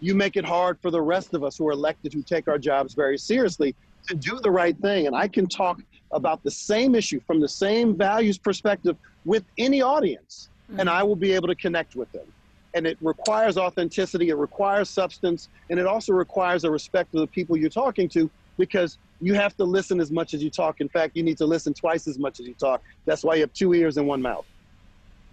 you 0.00 0.14
make 0.14 0.36
it 0.36 0.44
hard 0.44 0.78
for 0.80 0.90
the 0.90 1.02
rest 1.02 1.34
of 1.34 1.44
us 1.44 1.56
who 1.58 1.68
are 1.68 1.72
elected 1.72 2.14
who 2.14 2.22
take 2.22 2.48
our 2.48 2.58
jobs 2.58 2.94
very 2.94 3.18
seriously 3.18 3.76
to 4.08 4.14
do 4.14 4.40
the 4.42 4.50
right 4.50 4.76
thing. 4.78 5.06
And 5.06 5.14
I 5.14 5.28
can 5.28 5.46
talk 5.46 5.82
about 6.12 6.42
the 6.44 6.50
same 6.50 6.94
issue 6.94 7.20
from 7.26 7.40
the 7.40 7.48
same 7.48 7.96
values 7.96 8.38
perspective 8.38 8.96
with 9.24 9.44
any 9.58 9.82
audience, 9.82 10.50
and 10.76 10.88
mm. 10.88 10.92
I 10.92 11.02
will 11.02 11.16
be 11.16 11.32
able 11.32 11.48
to 11.48 11.54
connect 11.54 11.96
with 11.96 12.10
them. 12.12 12.26
And 12.74 12.86
it 12.86 12.98
requires 13.00 13.56
authenticity, 13.56 14.28
it 14.28 14.36
requires 14.36 14.90
substance, 14.90 15.48
and 15.70 15.80
it 15.80 15.86
also 15.86 16.12
requires 16.12 16.64
a 16.64 16.70
respect 16.70 17.14
of 17.14 17.20
the 17.20 17.26
people 17.26 17.56
you're 17.56 17.70
talking 17.70 18.08
to 18.10 18.28
because 18.58 18.98
you 19.20 19.34
have 19.34 19.56
to 19.56 19.64
listen 19.64 20.00
as 20.00 20.10
much 20.10 20.34
as 20.34 20.42
you 20.42 20.50
talk. 20.50 20.80
In 20.80 20.88
fact, 20.88 21.16
you 21.16 21.22
need 21.22 21.38
to 21.38 21.46
listen 21.46 21.72
twice 21.72 22.06
as 22.06 22.18
much 22.18 22.40
as 22.40 22.46
you 22.46 22.54
talk. 22.54 22.82
That's 23.06 23.24
why 23.24 23.36
you 23.36 23.40
have 23.40 23.52
two 23.52 23.72
ears 23.74 23.96
and 23.96 24.06
one 24.06 24.20
mouth. 24.20 24.44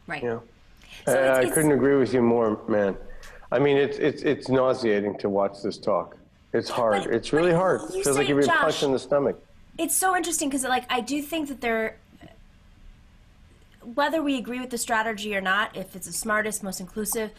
Right. 0.07 0.23
Yeah. 0.23 0.39
So 1.05 1.11
I- 1.11 1.15
it's- 1.17 1.37
I 1.37 1.39
it's- 1.41 1.53
couldn't 1.53 1.71
agree 1.73 1.97
with 1.97 2.13
you 2.13 2.21
more, 2.21 2.59
man. 2.67 2.95
I 3.51 3.59
mean, 3.59 3.77
it's 3.77 3.97
it's 3.97 4.23
it's 4.23 4.49
nauseating 4.49 5.17
to 5.19 5.29
watch 5.29 5.61
this 5.61 5.77
talk. 5.77 6.17
It's 6.53 6.69
hard. 6.69 7.03
But- 7.03 7.13
it's 7.13 7.31
really 7.33 7.53
hard. 7.53 7.81
you 7.93 8.03
feels 8.03 8.17
like 8.17 8.27
you're 8.27 8.37
being 8.37 8.47
Josh- 8.49 8.61
punched 8.61 8.83
in 8.83 8.91
the 8.91 8.99
stomach. 8.99 9.37
it's 9.77 9.93
so 9.95 10.15
interesting 10.15 10.47
because 10.47 10.63
like 10.63 10.85
i 10.89 11.01
do 11.01 11.21
think 11.21 11.49
that 11.49 11.59
they're 11.59 11.97
whether 13.93 14.21
we 14.21 14.37
agree 14.37 14.59
with 14.59 14.69
the 14.69 14.77
strategy 14.77 15.35
or 15.35 15.41
not 15.41 15.75
if 15.75 15.95
it's 15.95 16.07
the 16.07 16.13
smartest 16.13 16.63
most 16.63 16.79
inclusive 16.79 17.31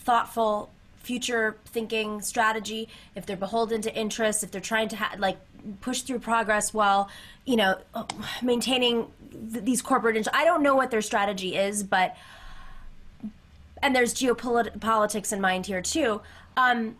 thoughtful 0.00 0.70
future 0.96 1.56
thinking 1.66 2.20
strategy 2.20 2.88
if 3.14 3.26
they're 3.26 3.36
beholden 3.36 3.80
to 3.82 3.94
interests 3.94 4.42
if 4.42 4.50
they're 4.50 4.60
trying 4.60 4.88
to 4.88 4.96
ha- 4.96 5.14
like 5.18 5.38
push 5.80 6.02
through 6.02 6.18
progress 6.18 6.72
while 6.72 7.08
you 7.44 7.56
know 7.56 7.76
maintaining 8.42 9.06
th- 9.52 9.64
these 9.64 9.82
corporate 9.82 10.16
int- 10.16 10.28
i 10.32 10.44
don't 10.44 10.62
know 10.62 10.74
what 10.74 10.90
their 10.90 11.02
strategy 11.02 11.56
is 11.56 11.82
but 11.82 12.16
and 13.82 13.94
there's 13.96 14.14
geopolitics 14.14 15.32
in 15.32 15.40
mind 15.40 15.66
here 15.66 15.82
too 15.82 16.20
um, 16.56 16.96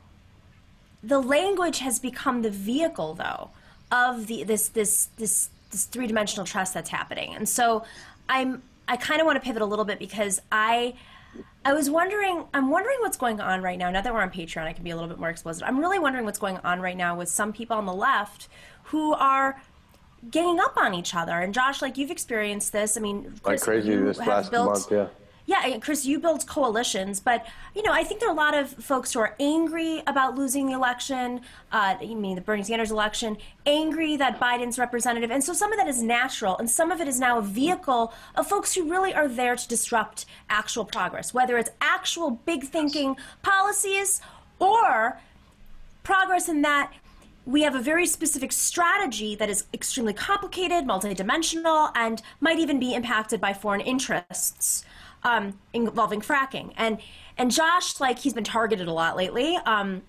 the 1.03 1.21
language 1.21 1.79
has 1.79 1.99
become 1.99 2.43
the 2.43 2.51
vehicle 2.51 3.15
though 3.15 3.51
of 3.91 4.27
the 4.27 4.45
this 4.45 4.69
this 4.69 5.09
this 5.17 5.51
this 5.71 5.85
three-dimensional 5.85 6.45
trust 6.45 6.75
that's 6.75 6.91
happening. 6.91 7.35
And 7.35 7.49
so 7.49 7.85
i'm 8.29 8.63
i 8.89 8.97
kind 8.97 9.21
of 9.21 9.27
want 9.27 9.37
to 9.37 9.41
pivot 9.45 9.63
a 9.63 9.67
little 9.67 9.85
bit 9.85 9.99
because 9.99 10.41
i 10.51 10.95
i 11.65 11.73
was 11.73 11.89
wondering 11.91 12.45
i'm 12.55 12.71
wondering 12.71 12.97
what's 13.01 13.17
going 13.17 13.41
on 13.41 13.63
right 13.63 13.79
now 13.79 13.91
now 13.91 14.01
that 14.01 14.13
we're 14.13 14.23
on 14.23 14.31
patreon 14.31 14.65
i 14.65 14.73
can 14.73 14.83
be 14.85 14.91
a 14.91 14.95
little 14.95 15.09
bit 15.09 15.19
more 15.19 15.31
explicit. 15.31 15.63
I'm 15.67 15.79
really 15.79 15.99
wondering 15.99 16.25
what's 16.25 16.39
going 16.39 16.59
on 16.59 16.81
right 16.81 16.97
now 16.97 17.17
with 17.17 17.29
some 17.29 17.53
people 17.53 17.77
on 17.77 17.87
the 17.87 17.95
left 17.95 18.49
who 18.85 19.15
are 19.15 19.61
ganging 20.31 20.61
up 20.61 20.77
on 20.77 20.93
each 20.93 21.15
other. 21.15 21.33
And 21.33 21.55
josh 21.55 21.81
like 21.81 21.97
you've 21.97 22.11
experienced 22.11 22.73
this. 22.73 22.97
I 22.97 23.01
mean 23.01 23.41
Like 23.45 23.61
crazy 23.61 23.95
this 23.97 24.19
last 24.19 24.51
built- 24.51 24.67
month, 24.71 24.91
yeah. 24.91 25.07
Yeah, 25.51 25.79
Chris, 25.79 26.07
you 26.07 26.21
build 26.21 26.47
coalitions, 26.47 27.19
but 27.19 27.45
you 27.75 27.83
know, 27.83 27.91
I 27.93 28.05
think 28.05 28.21
there 28.21 28.29
are 28.29 28.33
a 28.33 28.37
lot 28.37 28.55
of 28.55 28.71
folks 28.71 29.13
who 29.13 29.19
are 29.19 29.35
angry 29.41 30.01
about 30.07 30.37
losing 30.37 30.67
the 30.67 30.75
election. 30.75 31.41
Uh, 31.73 31.97
you 32.01 32.15
mean 32.15 32.37
the 32.37 32.41
Bernie 32.41 32.63
Sanders 32.63 32.93
election? 32.93 33.37
Angry 33.67 34.17
that 34.17 34.39
Biden's 34.39 34.79
representative, 34.79 35.33
and 35.33 35.43
so 35.43 35.53
some 35.53 35.73
of 35.73 35.79
that 35.79 35.89
is 35.89 36.05
natural, 36.05 36.57
and 36.59 36.71
some 36.71 36.93
of 36.93 37.01
it 37.01 37.09
is 37.09 37.19
now 37.19 37.39
a 37.39 37.43
vehicle 37.43 38.15
of 38.37 38.47
folks 38.47 38.75
who 38.75 38.89
really 38.89 39.13
are 39.13 39.27
there 39.27 39.57
to 39.57 39.67
disrupt 39.67 40.25
actual 40.49 40.85
progress, 40.85 41.35
whether 41.35 41.59
it's 41.59 41.71
actual 41.81 42.31
big 42.31 42.63
thinking 42.63 43.17
policies 43.43 44.21
or 44.61 45.19
progress 46.05 46.49
in 46.49 46.63
that 46.63 46.93
we 47.45 47.63
have 47.63 47.75
a 47.75 47.81
very 47.81 48.07
specific 48.07 48.53
strategy 48.53 49.35
that 49.35 49.51
is 49.51 49.65
extremely 49.75 50.13
complicated, 50.13 50.85
multidimensional, 50.85 51.91
and 51.97 52.23
might 52.39 52.61
even 52.61 52.79
be 52.79 52.95
impacted 52.95 53.41
by 53.41 53.53
foreign 53.53 53.81
interests 53.81 54.85
um, 55.23 55.59
involving 55.73 56.21
fracking. 56.21 56.73
And 56.77 56.99
and 57.39 57.51
Josh, 57.51 58.01
like 58.01 58.19
he's 58.19 58.35
been 58.35 58.45
targeted 58.45 58.89
a 58.89 58.93
lot 58.93 59.17
lately. 59.17 59.57
Um, 59.65 60.03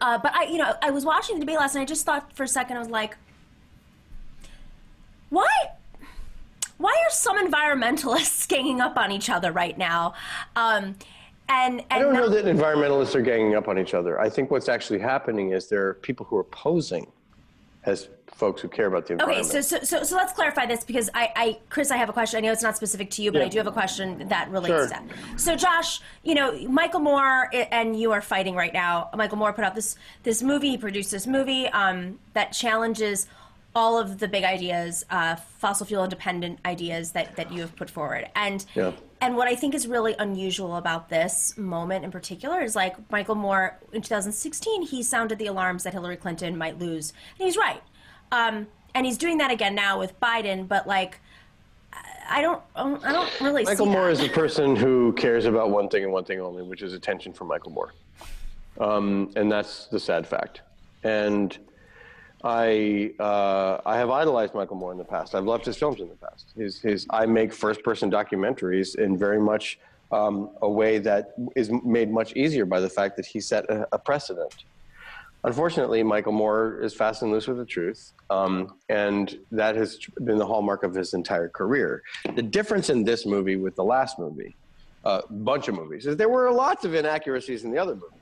uh, 0.00 0.18
but 0.18 0.34
I, 0.34 0.44
you 0.44 0.58
know, 0.58 0.74
I 0.82 0.90
was 0.90 1.04
watching 1.04 1.36
the 1.36 1.40
debate 1.40 1.58
last 1.58 1.74
night. 1.74 1.82
And 1.82 1.88
I 1.88 1.90
just 1.90 2.04
thought 2.04 2.32
for 2.34 2.42
a 2.42 2.48
second, 2.48 2.76
I 2.76 2.80
was 2.80 2.90
like, 2.90 3.16
why? 5.30 5.48
Why 6.76 6.90
are 6.90 7.10
some 7.10 7.38
environmentalists 7.38 8.48
ganging 8.48 8.80
up 8.80 8.96
on 8.96 9.12
each 9.12 9.30
other 9.30 9.52
right 9.52 9.78
now? 9.78 10.14
Um, 10.56 10.96
and, 11.48 11.80
and 11.80 11.84
I 11.90 11.98
don't 12.00 12.14
know 12.14 12.28
that 12.28 12.44
environmentalists 12.44 13.14
are 13.14 13.20
ganging 13.20 13.54
up 13.54 13.68
on 13.68 13.78
each 13.78 13.94
other. 13.94 14.20
I 14.20 14.28
think 14.28 14.50
what's 14.50 14.68
actually 14.68 14.98
happening 14.98 15.52
is 15.52 15.68
there 15.68 15.86
are 15.86 15.94
people 15.94 16.26
who 16.26 16.36
are 16.36 16.44
posing 16.44 17.06
as 17.84 18.08
folks 18.34 18.62
who 18.62 18.68
care 18.68 18.86
about 18.86 19.06
the 19.06 19.14
Okay, 19.14 19.22
environment. 19.38 19.46
so, 19.46 19.60
so 19.60 19.78
so 19.82 20.02
so 20.02 20.16
let's 20.16 20.32
clarify 20.32 20.66
this 20.66 20.84
because 20.84 21.10
I, 21.14 21.30
I 21.36 21.58
Chris, 21.68 21.90
I 21.90 21.96
have 21.96 22.08
a 22.08 22.12
question. 22.12 22.38
I 22.38 22.40
know 22.40 22.52
it's 22.52 22.62
not 22.62 22.76
specific 22.76 23.10
to 23.10 23.22
you, 23.22 23.30
but 23.32 23.38
Yeah. 23.40 23.44
I 23.46 23.48
do 23.48 23.58
have 23.58 23.66
a 23.66 23.72
question 23.72 24.28
that 24.28 24.50
relates 24.50 24.68
Sure. 24.74 24.82
to 24.84 24.88
that. 24.90 25.40
So, 25.40 25.56
Josh, 25.56 26.00
you 26.22 26.34
know, 26.34 26.52
Michael 26.68 27.00
Moore 27.00 27.48
and 27.52 27.98
you 27.98 28.12
are 28.12 28.20
fighting 28.20 28.54
right 28.54 28.72
now. 28.72 29.10
Michael 29.16 29.38
Moore 29.38 29.52
put 29.52 29.64
out 29.64 29.74
this 29.74 29.96
this 30.22 30.42
movie. 30.42 30.70
He 30.70 30.78
produced 30.78 31.10
this 31.10 31.26
movie 31.26 31.66
um, 31.68 32.18
that 32.34 32.52
challenges 32.52 33.26
all 33.74 33.98
of 33.98 34.18
the 34.18 34.28
big 34.28 34.44
ideas, 34.44 35.02
uh, 35.10 35.34
fossil 35.34 35.86
fuel 35.86 36.04
independent 36.04 36.58
ideas 36.64 37.12
that 37.12 37.36
that 37.36 37.52
you 37.52 37.60
have 37.60 37.74
put 37.76 37.90
forward. 37.90 38.28
And 38.36 38.64
Yeah. 38.74 38.92
And 39.22 39.36
what 39.36 39.46
I 39.46 39.54
think 39.54 39.72
is 39.72 39.86
really 39.86 40.16
unusual 40.18 40.76
about 40.76 41.08
this 41.08 41.56
moment 41.56 42.04
in 42.04 42.10
particular 42.10 42.60
is 42.60 42.74
like 42.74 42.96
Michael 43.08 43.36
Moore 43.36 43.78
in 43.92 44.02
2016, 44.02 44.82
he 44.82 45.00
sounded 45.00 45.38
the 45.38 45.46
alarms 45.46 45.84
that 45.84 45.92
Hillary 45.92 46.16
Clinton 46.16 46.58
might 46.58 46.80
lose, 46.80 47.12
and 47.38 47.46
he's 47.46 47.56
right. 47.56 47.80
Um, 48.32 48.66
and 48.96 49.06
he's 49.06 49.16
doing 49.16 49.38
that 49.38 49.52
again 49.52 49.76
now 49.76 49.96
with 49.96 50.18
Biden, 50.18 50.66
but 50.66 50.88
like, 50.88 51.20
I 52.28 52.42
don't, 52.42 52.60
I 52.74 53.12
don't 53.12 53.40
really 53.40 53.62
Michael 53.62 53.86
Moore 53.86 54.10
is 54.10 54.20
a 54.20 54.28
person 54.28 54.74
who 54.74 55.12
cares 55.12 55.44
about 55.44 55.70
one 55.70 55.88
thing 55.88 56.02
and 56.02 56.12
one 56.12 56.24
thing 56.24 56.40
only, 56.40 56.64
which 56.64 56.82
is 56.82 56.92
attention 56.92 57.32
from 57.32 57.46
Michael 57.46 57.70
Moore. 57.70 57.92
Um, 58.80 59.30
and 59.36 59.52
that's 59.52 59.86
the 59.86 60.00
sad 60.00 60.26
fact. 60.26 60.62
And 61.04 61.56
I, 62.44 63.12
uh, 63.20 63.78
I 63.86 63.96
have 63.96 64.10
idolized 64.10 64.54
Michael 64.54 64.76
Moore 64.76 64.92
in 64.92 64.98
the 64.98 65.04
past. 65.04 65.34
I've 65.34 65.44
loved 65.44 65.64
his 65.64 65.76
films 65.76 66.00
in 66.00 66.08
the 66.08 66.16
past. 66.16 66.52
His, 66.56 66.80
his, 66.80 67.06
I 67.10 67.26
make 67.26 67.52
first 67.52 67.82
person 67.84 68.10
documentaries 68.10 68.96
in 68.96 69.16
very 69.16 69.40
much 69.40 69.78
um, 70.10 70.50
a 70.60 70.68
way 70.68 70.98
that 70.98 71.34
is 71.56 71.70
made 71.84 72.10
much 72.10 72.34
easier 72.34 72.66
by 72.66 72.80
the 72.80 72.88
fact 72.88 73.16
that 73.16 73.26
he 73.26 73.40
set 73.40 73.64
a, 73.70 73.86
a 73.92 73.98
precedent. 73.98 74.64
Unfortunately, 75.44 76.02
Michael 76.02 76.32
Moore 76.32 76.80
is 76.80 76.94
fast 76.94 77.22
and 77.22 77.32
loose 77.32 77.48
with 77.48 77.58
the 77.58 77.64
truth, 77.64 78.12
um, 78.30 78.74
and 78.88 79.38
that 79.50 79.74
has 79.74 79.98
been 80.24 80.38
the 80.38 80.46
hallmark 80.46 80.84
of 80.84 80.94
his 80.94 81.14
entire 81.14 81.48
career. 81.48 82.02
The 82.36 82.42
difference 82.42 82.90
in 82.90 83.02
this 83.02 83.26
movie 83.26 83.56
with 83.56 83.74
the 83.74 83.82
last 83.82 84.20
movie, 84.20 84.54
a 85.04 85.08
uh, 85.08 85.22
bunch 85.28 85.66
of 85.66 85.74
movies, 85.74 86.06
is 86.06 86.16
there 86.16 86.28
were 86.28 86.50
lots 86.52 86.84
of 86.84 86.94
inaccuracies 86.94 87.64
in 87.64 87.72
the 87.72 87.78
other 87.78 87.94
movies, 87.94 88.21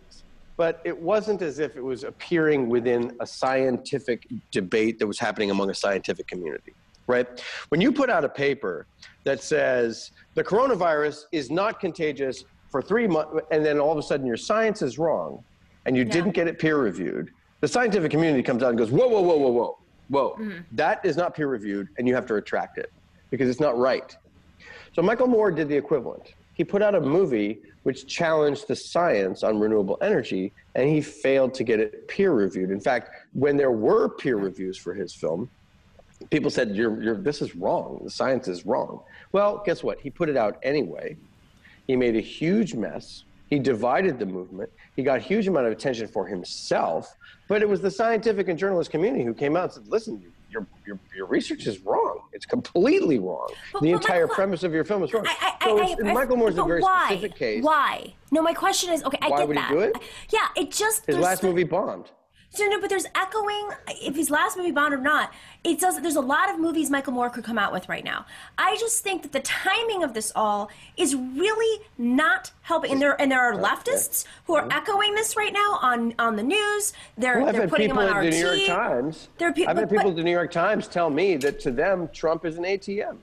but 0.61 0.79
it 0.85 1.01
wasn't 1.01 1.41
as 1.41 1.59
if 1.59 1.75
it 1.75 1.83
was 1.83 2.05
appearing 2.05 2.69
within 2.69 3.17
a 3.21 3.27
scientific 3.27 4.27
debate 4.51 4.99
that 4.99 5.07
was 5.07 5.19
happening 5.19 5.51
among 5.51 5.71
a 5.71 5.75
scientific 5.75 6.27
community, 6.27 6.75
right? 7.07 7.43
When 7.71 7.81
you 7.81 7.91
put 7.91 8.11
out 8.11 8.27
a 8.27 8.29
paper 8.29 8.85
that 9.25 9.43
says 9.43 10.11
the 10.35 10.45
coronavirus 10.45 11.23
is 11.33 11.51
not 11.51 11.81
contagious 11.81 12.45
for 12.69 12.83
three 12.83 13.09
months, 13.09 13.41
and 13.51 13.65
then 13.65 13.79
all 13.79 13.91
of 13.91 13.97
a 13.97 14.03
sudden 14.03 14.27
your 14.27 14.37
science 14.37 14.83
is 14.83 14.99
wrong 14.99 15.43
and 15.87 15.97
you 15.97 16.05
yeah. 16.05 16.13
didn't 16.13 16.33
get 16.33 16.47
it 16.47 16.59
peer 16.59 16.77
reviewed, 16.77 17.31
the 17.63 17.69
scientific 17.69 18.11
community 18.11 18.43
comes 18.43 18.63
out 18.63 18.69
and 18.69 18.77
goes, 18.77 18.91
whoa, 18.91 19.09
whoa, 19.09 19.23
whoa, 19.23 19.39
whoa, 19.39 19.53
whoa, 19.53 19.79
whoa. 20.11 20.31
Mm-hmm. 20.33 20.59
That 20.73 21.03
is 21.07 21.17
not 21.17 21.35
peer 21.35 21.47
reviewed, 21.47 21.89
and 21.97 22.07
you 22.07 22.15
have 22.15 22.27
to 22.27 22.35
retract 22.35 22.77
it 22.77 22.93
because 23.31 23.49
it's 23.49 23.61
not 23.61 23.79
right. 23.79 24.15
So 24.95 25.01
Michael 25.01 25.27
Moore 25.27 25.51
did 25.51 25.71
the 25.71 25.77
equivalent. 25.77 26.35
He 26.61 26.65
put 26.65 26.83
out 26.83 26.95
a 26.95 27.01
movie 27.01 27.63
which 27.85 28.07
challenged 28.07 28.69
the 28.69 28.77
science 28.77 29.43
on 29.43 29.59
renewable 29.59 29.97
energy, 30.03 30.53
and 30.75 30.87
he 30.87 31.01
failed 31.01 31.55
to 31.55 31.65
get 31.65 31.81
it 31.81 32.07
peer 32.07 32.33
reviewed. 32.33 32.71
In 32.71 32.81
fact, 32.81 33.09
when 33.33 33.57
there 33.57 33.71
were 33.71 34.11
peer 34.11 34.37
reviews 34.37 34.77
for 34.77 34.93
his 34.93 35.15
film, 35.15 35.49
people 36.29 36.51
said, 36.51 36.77
you're, 36.77 37.03
you're, 37.03 37.17
this 37.17 37.41
is 37.41 37.57
wrong. 37.57 38.03
The 38.05 38.11
science 38.11 38.47
is 38.47 38.67
wrong. 38.67 39.01
Well, 39.33 39.63
guess 39.65 39.83
what? 39.83 40.01
He 40.01 40.11
put 40.11 40.29
it 40.29 40.37
out 40.37 40.59
anyway. 40.63 41.17
He 41.87 41.97
made 41.97 42.15
a 42.15 42.21
huge 42.21 42.75
mess. 42.75 43.25
He 43.49 43.59
divided 43.59 44.19
the 44.19 44.27
movement. 44.27 44.69
He 44.97 45.03
got 45.03 45.17
a 45.17 45.23
huge 45.23 45.49
amount 45.49 45.65
of 45.65 45.73
attention 45.73 46.09
for 46.09 46.27
himself, 46.27 47.17
but 47.49 47.63
it 47.63 47.69
was 47.71 47.81
the 47.81 47.91
scientific 47.91 48.49
and 48.49 48.59
journalist 48.59 48.91
community 48.91 49.25
who 49.25 49.33
came 49.33 49.57
out 49.57 49.63
and 49.63 49.73
said, 49.73 49.89
listen, 49.89 50.23
your, 50.51 50.67
your, 50.87 50.99
your 51.17 51.25
research 51.25 51.67
is 51.67 51.79
wrong. 51.79 52.20
It's 52.33 52.47
completely 52.47 53.19
wrong. 53.19 53.49
But, 53.73 53.83
the 53.83 53.93
but 53.93 54.03
entire 54.03 54.23
Michael, 54.23 54.35
premise 54.35 54.63
of 54.63 54.73
your 54.73 54.85
film 54.85 55.03
is 55.03 55.13
wrong. 55.13 55.27
I, 55.27 55.55
I, 55.61 55.67
so 55.67 56.07
I, 56.07 56.13
Michael 56.13 56.37
Moore's 56.37 56.59
a 56.59 56.65
very 56.65 56.81
why? 56.81 57.07
specific 57.07 57.37
case. 57.37 57.65
Why? 57.65 58.15
No, 58.31 58.43
my 58.43 58.55
question 58.55 58.93
is, 58.93 59.03
okay, 59.03 59.19
I 59.21 59.29
why 59.29 59.39
get 59.39 59.49
would 59.49 59.57
that. 59.57 59.69
he 59.69 59.75
do 59.75 59.81
it? 59.81 59.97
Yeah, 60.31 60.47
it 60.57 60.71
just... 60.71 61.07
His 61.07 61.19
last 61.19 61.43
movie 61.43 61.65
bombed. 61.65 62.11
So 62.53 62.67
no, 62.67 62.81
but 62.81 62.91
there's 62.91 63.07
echoing. 63.15 63.71
If 64.03 64.17
his 64.17 64.29
last 64.29 64.57
movie 64.57 64.73
bombed 64.73 64.93
or 64.93 64.99
not, 64.99 65.33
it 65.63 65.79
does. 65.79 66.01
There's 66.03 66.17
a 66.17 66.21
lot 66.21 66.51
of 66.51 66.59
movies 66.59 66.91
Michael 66.91 67.13
Moore 67.13 67.31
could 67.31 67.45
come 67.45 67.59
out 67.59 67.73
with 67.73 67.89
right 67.89 68.05
now. 68.05 68.27
I 68.59 68.77
just 68.77 69.05
think 69.05 69.23
that 69.23 69.31
the 69.33 69.41
timing 69.41 70.03
of 70.03 70.15
this 70.15 70.33
all 70.35 70.69
is 70.97 71.15
really 71.15 71.85
not 71.97 72.51
helping. 72.63 72.91
And 72.91 73.01
there 73.01 73.21
and 73.21 73.31
there 73.31 73.41
are 73.41 73.55
leftists 73.55 74.25
who 74.47 74.57
are 74.57 74.67
echoing 74.73 75.15
this 75.15 75.37
right 75.37 75.53
now 75.53 75.79
on 75.81 76.13
on 76.19 76.35
the 76.35 76.43
news. 76.43 76.93
They're 77.17 77.41
well, 77.41 77.53
they're 77.53 77.69
putting 77.69 77.89
them 77.89 77.99
on 77.99 78.17
RT. 78.17 78.25
the 78.25 78.31
New 78.31 78.57
York 78.57 78.67
Times. 78.67 79.29
There 79.39 79.49
are 79.49 79.53
people. 79.53 79.71
I've 79.71 79.77
had 79.77 79.89
people 79.89 80.11
at 80.11 80.17
the 80.17 80.25
New 80.25 80.33
York 80.33 80.51
Times 80.51 80.89
tell 80.89 81.09
me 81.09 81.37
that 81.37 81.61
to 81.61 81.71
them 81.71 82.09
Trump 82.13 82.45
is 82.45 82.59
an 82.59 82.65
ATM. 82.65 83.17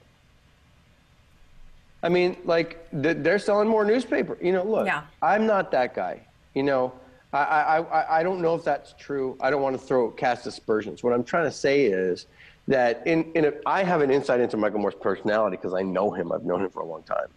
I 2.02 2.08
mean, 2.08 2.38
like 2.46 2.88
they're 2.94 3.40
selling 3.40 3.68
more 3.68 3.84
newspaper. 3.84 4.38
You 4.42 4.54
know, 4.54 4.64
look, 4.64 4.86
yeah. 4.86 5.02
I'm 5.22 5.46
not 5.46 5.72
that 5.72 5.94
guy. 5.94 6.22
You 6.54 6.64
know, 6.64 6.94
I, 7.34 7.40
I, 7.80 8.20
I 8.20 8.24
don't 8.24 8.42
know 8.42 8.56
if 8.56 8.64
that's 8.64 8.94
true. 8.98 9.38
I 9.42 9.50
don't 9.50 9.62
want 9.62 9.80
to 9.80 9.86
throw 9.86 10.10
cast 10.12 10.48
aspersions. 10.48 11.04
What 11.04 11.14
I'm 11.14 11.24
trying 11.24 11.46
to 11.46 11.52
say 11.52 11.86
is 11.86 12.26
that 12.68 13.06
in, 13.06 13.32
in 13.34 13.46
a, 13.46 13.52
I 13.66 13.84
have 13.84 14.02
an 14.02 14.12
insight 14.12 14.40
into 14.40 14.58
Michael 14.58 14.80
Moore's 14.80 14.96
personality 14.96 15.58
because 15.58 15.74
I 15.74 15.82
know 15.82 16.12
him. 16.12 16.32
I've 16.32 16.44
known 16.44 16.64
him 16.64 16.70
for 16.70 16.82
a 16.82 16.86
long 16.86 17.04
time, 17.04 17.28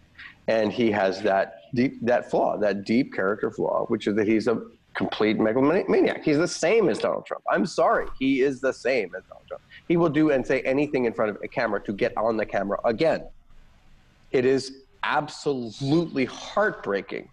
and 0.47 0.71
he 0.71 0.91
has 0.91 1.21
that 1.23 1.55
deep 1.75 1.93
that 2.03 2.31
flaw, 2.31 2.57
that 2.57 2.85
deep 2.85 3.13
character 3.13 3.51
flaw, 3.51 3.85
which 3.87 4.07
is 4.07 4.15
that 4.15 4.27
he's 4.27 4.47
a 4.47 4.61
complete 4.93 5.39
megalomaniac. 5.39 6.23
He's 6.23 6.37
the 6.37 6.47
same 6.47 6.89
as 6.89 6.99
Donald 6.99 7.25
Trump. 7.25 7.43
I'm 7.49 7.65
sorry, 7.65 8.07
he 8.17 8.41
is 8.41 8.61
the 8.61 8.73
same 8.73 9.11
as 9.17 9.23
Donald 9.29 9.47
Trump. 9.47 9.61
He 9.87 9.97
will 9.97 10.09
do 10.09 10.31
and 10.31 10.45
say 10.45 10.61
anything 10.61 11.05
in 11.05 11.13
front 11.13 11.31
of 11.31 11.37
a 11.43 11.47
camera 11.47 11.81
to 11.83 11.93
get 11.93 12.15
on 12.17 12.37
the 12.37 12.45
camera 12.45 12.77
again. 12.85 13.23
It 14.31 14.45
is 14.45 14.83
absolutely 15.03 16.25
heartbreaking 16.25 17.29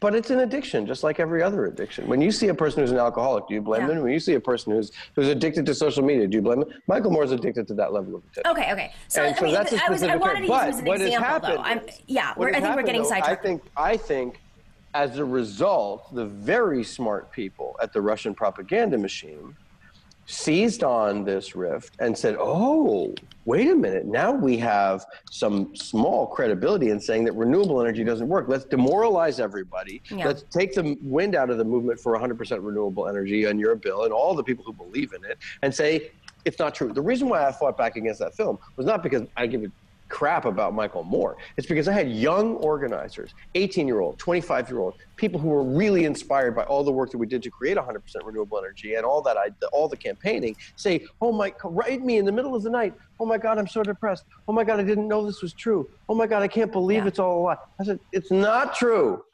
but 0.00 0.14
it's 0.14 0.30
an 0.30 0.40
addiction, 0.40 0.86
just 0.86 1.02
like 1.02 1.20
every 1.20 1.42
other 1.42 1.66
addiction. 1.66 2.06
When 2.08 2.20
you 2.20 2.32
see 2.32 2.48
a 2.48 2.54
person 2.54 2.80
who's 2.80 2.92
an 2.92 2.98
alcoholic, 2.98 3.46
do 3.46 3.54
you 3.54 3.60
blame 3.60 3.82
yeah. 3.82 3.88
them? 3.88 4.02
When 4.02 4.12
you 4.12 4.20
see 4.20 4.34
a 4.34 4.40
person 4.40 4.72
who's 4.72 4.90
who's 5.14 5.28
addicted 5.28 5.66
to 5.66 5.74
social 5.74 6.02
media, 6.02 6.26
do 6.26 6.36
you 6.36 6.42
blame 6.42 6.60
them? 6.60 6.70
Michael 6.86 7.10
Moore's 7.10 7.32
addicted 7.32 7.68
to 7.68 7.74
that 7.74 7.92
level 7.92 8.16
of 8.16 8.22
addiction. 8.24 8.50
Okay, 8.50 8.72
okay. 8.72 8.94
So, 9.08 9.22
I, 9.22 9.40
mean, 9.40 9.56
I, 9.56 9.90
was, 9.90 10.02
I 10.02 10.16
wanted 10.16 10.46
to 10.46 10.66
use 10.66 10.78
him 10.78 10.88
as 10.88 11.00
an 11.00 11.06
example, 11.06 11.24
happened, 11.24 11.58
though. 11.58 11.62
I'm, 11.62 11.80
yeah, 12.06 12.30
I 12.30 12.60
think 12.60 12.76
we're 12.76 12.82
getting 12.82 13.04
sidetracked. 13.04 13.40
I 13.40 13.42
think, 13.42 13.62
I 13.76 13.96
think, 13.96 14.40
as 14.94 15.18
a 15.18 15.24
result, 15.24 16.14
the 16.14 16.26
very 16.26 16.84
smart 16.84 17.30
people 17.30 17.76
at 17.82 17.92
the 17.92 18.00
Russian 18.00 18.34
propaganda 18.34 18.96
machine 18.96 19.56
seized 20.32 20.82
on 20.82 21.24
this 21.24 21.54
rift 21.54 21.94
and 21.98 22.16
said, 22.16 22.36
oh, 22.38 23.14
wait 23.44 23.68
a 23.68 23.74
minute. 23.74 24.06
Now 24.06 24.32
we 24.32 24.56
have 24.58 25.04
some 25.30 25.76
small 25.76 26.26
credibility 26.26 26.88
in 26.88 26.98
saying 26.98 27.24
that 27.24 27.34
renewable 27.34 27.82
energy 27.82 28.02
doesn't 28.02 28.26
work. 28.26 28.48
Let's 28.48 28.64
demoralize 28.64 29.40
everybody. 29.40 30.00
Yeah. 30.10 30.26
Let's 30.26 30.44
take 30.44 30.74
the 30.74 30.96
wind 31.02 31.34
out 31.34 31.50
of 31.50 31.58
the 31.58 31.64
movement 31.64 32.00
for 32.00 32.18
100% 32.18 32.64
renewable 32.64 33.08
energy 33.08 33.46
on 33.46 33.58
your 33.58 33.76
bill 33.76 34.04
and 34.04 34.12
all 34.12 34.34
the 34.34 34.42
people 34.42 34.64
who 34.64 34.72
believe 34.72 35.12
in 35.12 35.22
it 35.24 35.36
and 35.60 35.74
say, 35.74 36.12
it's 36.46 36.58
not 36.58 36.74
true. 36.74 36.92
The 36.92 37.02
reason 37.02 37.28
why 37.28 37.46
I 37.46 37.52
fought 37.52 37.76
back 37.76 37.96
against 37.96 38.18
that 38.20 38.34
film 38.34 38.58
was 38.76 38.86
not 38.86 39.02
because 39.02 39.22
I 39.36 39.46
give 39.46 39.62
it 39.62 39.70
crap 40.12 40.44
about 40.44 40.74
Michael 40.74 41.02
Moore. 41.02 41.38
It's 41.56 41.66
because 41.66 41.88
I 41.88 41.92
had 41.92 42.10
young 42.10 42.56
organizers, 42.56 43.34
18 43.54 43.88
year 43.88 44.00
old, 44.00 44.18
25 44.18 44.68
year 44.68 44.78
old, 44.78 44.94
people 45.16 45.40
who 45.40 45.48
were 45.48 45.64
really 45.64 46.04
inspired 46.04 46.54
by 46.54 46.64
all 46.64 46.84
the 46.84 46.92
work 46.92 47.10
that 47.10 47.18
we 47.18 47.26
did 47.26 47.42
to 47.42 47.50
create 47.50 47.78
100% 47.78 47.98
renewable 48.22 48.58
energy 48.58 48.94
and 48.94 49.06
all 49.06 49.22
that, 49.22 49.38
I, 49.38 49.48
all 49.72 49.88
the 49.88 49.96
campaigning, 49.96 50.54
say, 50.76 51.06
oh 51.22 51.32
my, 51.32 51.54
write 51.64 52.02
me 52.02 52.18
in 52.18 52.26
the 52.26 52.32
middle 52.32 52.54
of 52.54 52.62
the 52.62 52.70
night. 52.70 52.92
Oh 53.18 53.24
my 53.24 53.38
God, 53.38 53.58
I'm 53.58 53.66
so 53.66 53.82
depressed. 53.82 54.24
Oh 54.46 54.52
my 54.52 54.64
God, 54.64 54.80
I 54.80 54.84
didn't 54.84 55.08
know 55.08 55.24
this 55.24 55.40
was 55.40 55.54
true. 55.54 55.88
Oh 56.10 56.14
my 56.14 56.26
God, 56.26 56.42
I 56.42 56.48
can't 56.48 56.70
believe 56.70 57.02
yeah. 57.02 57.08
it's 57.08 57.18
all 57.18 57.40
a 57.40 57.42
lie. 57.42 57.56
I 57.80 57.84
said, 57.84 57.98
it's 58.12 58.30
not 58.30 58.76
true. 58.76 59.24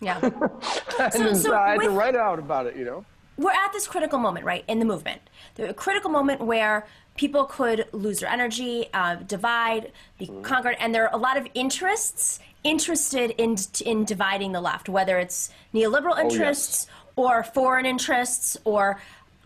Yeah. 0.00 0.20
and 1.00 1.12
so, 1.12 1.34
so 1.34 1.56
I 1.56 1.70
had 1.70 1.78
with, 1.78 1.86
to 1.86 1.92
write 1.92 2.16
out 2.16 2.38
about 2.38 2.66
it, 2.66 2.76
you 2.76 2.84
know? 2.84 3.04
We're 3.38 3.52
at 3.52 3.72
this 3.72 3.86
critical 3.86 4.18
moment, 4.18 4.44
right, 4.44 4.64
in 4.68 4.78
the 4.78 4.84
movement. 4.84 5.22
The 5.54 5.72
critical 5.72 6.10
moment 6.10 6.40
where 6.40 6.86
people 7.18 7.44
could 7.44 7.86
lose 7.92 8.20
their 8.20 8.30
energy, 8.30 8.86
uh, 8.94 9.16
divide, 9.16 9.92
be 10.18 10.26
mm. 10.26 10.42
conquered, 10.42 10.76
and 10.80 10.94
there 10.94 11.06
are 11.06 11.14
a 11.14 11.18
lot 11.18 11.36
of 11.36 11.46
interests 11.52 12.40
interested 12.64 13.30
in 13.38 13.56
in 13.84 14.04
dividing 14.04 14.52
the 14.52 14.60
left, 14.60 14.88
whether 14.88 15.18
it's 15.18 15.50
neoliberal 15.74 16.18
interests 16.18 16.86
oh, 16.88 16.92
yes. 16.92 17.04
or 17.16 17.42
foreign 17.42 17.84
interests 17.84 18.56
or 18.64 19.00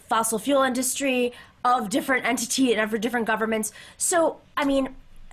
fossil 0.08 0.38
fuel 0.38 0.62
industry 0.62 1.32
of 1.64 1.88
different 1.88 2.24
entity 2.24 2.72
and 2.72 2.80
of 2.80 3.00
different 3.00 3.26
governments. 3.26 3.72
So, 3.96 4.40
I 4.56 4.64
mean, 4.64 4.88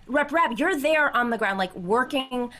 Rep 0.07 0.31
Rabb, 0.31 0.57
you're 0.57 0.79
there 0.79 1.15
on 1.15 1.29
the 1.29 1.37
ground, 1.37 1.57
like 1.57 1.75
working 1.75 2.51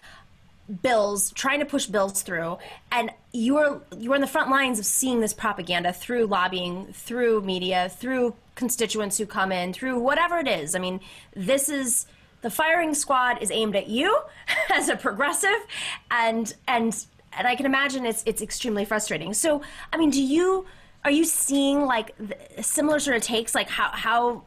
bills, 0.82 1.32
trying 1.32 1.60
to 1.60 1.66
push 1.66 1.86
bills 1.88 2.22
through, 2.22 2.58
and 2.92 3.12
you're 3.34 3.82
you're 3.98 4.16
in 4.16 4.22
the 4.22 4.28
front 4.28 4.50
lines 4.50 4.80
of 4.80 4.86
seeing 4.86 5.20
this 5.20 5.34
propaganda 5.34 5.94
through 5.94 6.26
lobbying, 6.26 6.88
through 6.94 7.42
media, 7.42 7.90
through 7.90 8.36
constituents 8.60 9.18
who 9.18 9.26
come 9.26 9.52
in, 9.52 9.72
through 9.72 9.98
whatever 9.98 10.38
it 10.38 10.48
is. 10.48 10.76
I 10.76 10.80
mean, 10.80 11.00
this 11.34 11.70
is 11.70 12.06
the 12.42 12.50
firing 12.50 12.94
squad 12.94 13.42
is 13.42 13.50
aimed 13.52 13.76
at 13.76 13.88
you 13.88 14.20
as 14.70 14.90
a 14.90 14.98
progressive, 14.98 15.66
and 16.12 16.54
and 16.68 17.06
and 17.34 17.48
I 17.48 17.56
can 17.56 17.66
imagine 17.66 18.06
it's 18.06 18.22
it's 18.26 18.42
extremely 18.42 18.86
frustrating. 18.86 19.34
So, 19.34 19.62
I 19.94 19.98
mean, 19.98 20.10
do 20.12 20.22
you 20.22 20.66
are 21.06 21.12
you 21.12 21.24
seeing 21.24 21.86
like 21.86 22.14
similar 22.62 23.00
sort 23.00 23.16
of 23.16 23.24
takes, 23.24 23.56
like 23.56 23.70
how 23.70 23.90
how 23.94 24.44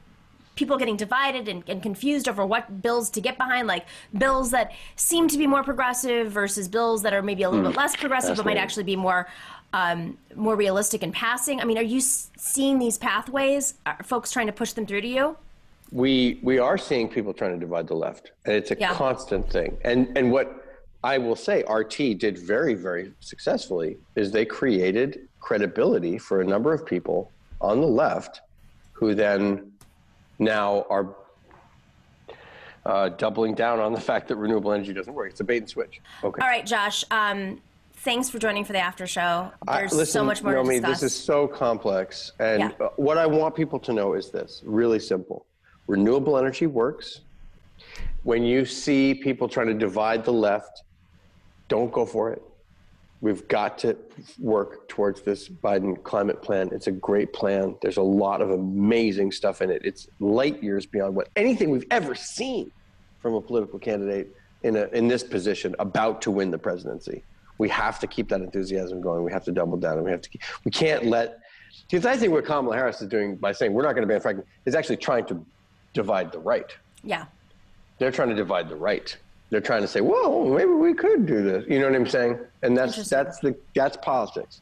people 0.55 0.77
getting 0.77 0.99
divided 0.99 1.49
and, 1.49 1.65
and, 1.67 1.83
confused 1.83 2.29
over 2.29 2.45
what 2.45 2.83
bills 2.83 3.09
to 3.09 3.23
get 3.23 3.39
behind, 3.39 3.67
like 3.67 3.87
bills 4.19 4.51
that 4.51 4.71
seem 4.97 5.27
to 5.27 5.39
be 5.39 5.47
more 5.47 5.63
progressive 5.65 6.31
versus 6.31 6.69
bills 6.69 7.01
that 7.01 7.15
are 7.15 7.23
maybe 7.23 7.43
a 7.43 7.49
little 7.49 7.65
mm. 7.65 7.71
bit 7.71 7.77
less 7.79 7.97
progressive, 7.97 8.37
but 8.37 8.45
might 8.45 8.59
actually 8.59 8.85
be 8.85 8.95
more 8.95 9.27
um, 9.73 10.19
more 10.35 10.57
realistic 10.57 11.03
in 11.03 11.13
passing. 11.13 11.61
I 11.61 11.65
mean, 11.65 11.79
are 11.79 11.83
you 11.83 12.01
seeing 12.01 12.79
these 12.79 12.99
pathways? 12.99 13.75
Are 13.87 13.99
folks 14.03 14.31
trying 14.31 14.47
to 14.47 14.53
push 14.53 14.73
them 14.73 14.87
through 14.87 15.03
to 15.03 15.09
you? 15.09 15.37
We 15.91 16.41
we 16.43 16.59
are 16.59 16.79
seeing 16.79 17.09
people 17.09 17.33
trying 17.35 17.53
to 17.53 17.61
divide 17.61 17.87
the 17.87 17.95
left, 17.95 18.33
and 18.47 18.55
it's 18.55 18.71
a 18.71 18.77
yeah. 18.79 18.95
constant 18.95 19.51
thing. 19.51 19.77
And 19.85 20.17
and 20.17 20.33
what 20.33 20.81
I 21.05 21.19
will 21.19 21.37
say, 21.37 21.65
RT 21.69 22.19
did 22.19 22.39
very 22.39 22.75
very 22.75 23.13
successfully 23.21 23.99
is 24.15 24.31
they 24.31 24.45
created 24.45 25.29
credibility 25.41 26.19
for 26.19 26.41
a 26.41 26.45
number 26.45 26.73
of 26.73 26.87
people 26.87 27.31
on 27.61 27.81
the 27.81 27.87
left, 27.87 28.41
who 28.93 29.15
then 29.15 29.73
now 30.39 30.87
are 30.89 31.15
uh, 32.87 33.11
doubling 33.11 33.55
down 33.55 33.79
on 33.79 33.93
the 33.93 34.01
fact 34.01 34.29
that 34.29 34.37
renewable 34.37 34.73
energy 34.73 34.93
doesn't 34.93 35.13
work. 35.13 35.31
It's 35.31 35.41
a 35.41 35.45
bait 35.45 35.59
and 35.59 35.69
switch. 35.69 36.01
Okay. 36.25 36.43
All 36.43 36.49
right, 36.49 36.67
Josh. 36.67 37.05
Um, 37.11 37.61
thanks 38.03 38.29
for 38.29 38.39
joining 38.39 38.65
for 38.65 38.73
the 38.73 38.79
after 38.79 39.07
show. 39.07 39.53
There's 39.67 39.93
I, 39.93 39.97
listen, 39.97 40.13
so 40.13 40.25
much 40.25 40.43
more 40.43 40.53
Naomi, 40.53 40.77
to 40.77 40.81
discuss. 40.81 41.01
This 41.01 41.13
is 41.13 41.25
so 41.25 41.47
complex, 41.47 42.33
and 42.39 42.61
yeah. 42.61 42.89
What 42.97 43.19
I 43.19 43.27
want 43.27 43.55
people 43.55 43.79
to 43.81 43.93
know 43.93 44.15
is 44.15 44.31
this: 44.31 44.63
really 44.65 44.99
simple. 44.99 45.47
Renewable 45.87 46.39
energy 46.39 46.67
works. 46.67 47.21
When 48.23 48.45
you 48.45 48.65
see 48.65 49.15
people 49.15 49.49
trying 49.49 49.67
to 49.67 49.75
divide 49.75 50.25
the 50.25 50.33
left, 50.33 50.85
don't 51.69 51.93
go 51.93 52.07
for 52.07 52.31
it. 52.31 52.43
We've 53.21 53.47
got 53.49 53.79
to 53.79 53.97
work 54.39 54.89
towards 54.89 55.23
this 55.23 55.49
Biden 55.49 56.01
climate 56.03 56.43
plan. 56.43 56.71
It's 56.73 56.89
a 56.89 56.93
great 56.93 57.33
plan. 57.33 57.77
There's 57.81 57.97
a 57.97 58.03
lot 58.03 58.43
of 58.43 58.51
amazing 58.51 59.31
stuff 59.33 59.63
in 59.63 59.71
it. 59.71 59.83
It's 59.85 60.09
light 60.19 60.63
years 60.63 60.87
beyond 60.87 61.15
what 61.15 61.29
anything 61.37 61.71
we've 61.71 61.87
ever 61.91 62.15
seen 62.15 62.73
from 63.21 63.35
a 63.35 63.41
political 63.41 63.79
candidate 63.79 64.35
in 64.65 64.77
a, 64.77 64.87
in 64.87 65.07
this 65.07 65.23
position 65.23 65.75
about 65.79 66.23
to 66.23 66.31
win 66.33 66.51
the 66.51 66.59
presidency. 66.59 67.23
We 67.63 67.69
have 67.69 68.01
to 68.01 68.09
keep 68.09 68.29
that 68.31 68.41
enthusiasm 68.41 69.01
going. 69.01 69.23
We 69.23 69.31
have 69.31 69.45
to 69.45 69.53
double 69.53 69.77
down, 69.77 69.95
and 69.95 70.05
we 70.05 70.11
have 70.11 70.21
to. 70.23 70.29
Keep, 70.29 70.43
we 70.65 70.73
can't 70.73 71.07
let. 71.07 71.39
Because 71.89 72.05
I 72.05 72.17
think 72.17 72.33
what 72.33 72.45
Kamala 72.45 72.75
Harris 72.75 73.01
is 73.01 73.07
doing 73.07 73.37
by 73.37 73.53
saying 73.53 73.73
we're 73.73 73.85
not 73.85 73.95
going 73.95 74.03
to 74.07 74.13
ban 74.13 74.21
fracking 74.21 74.43
is 74.67 74.75
actually 74.75 74.97
trying 74.97 75.27
to 75.27 75.47
divide 75.95 76.33
the 76.33 76.41
right. 76.41 76.67
Yeah. 77.05 77.27
They're 78.01 78.11
trying 78.11 78.31
to 78.31 78.35
divide 78.35 78.69
the 78.69 78.75
right. 78.75 79.17
They're 79.51 79.61
trying 79.61 79.83
to 79.83 79.87
say, 79.87 80.01
"Whoa, 80.01 80.45
maybe 80.53 80.73
we 80.73 80.93
could 80.93 81.25
do 81.25 81.41
this." 81.45 81.65
You 81.69 81.79
know 81.79 81.87
what 81.87 81.95
I'm 81.95 82.09
saying? 82.09 82.41
And 82.65 82.77
that's 82.77 83.09
that's 83.09 83.39
the 83.39 83.55
that's 83.77 83.97
politics. 83.99 84.61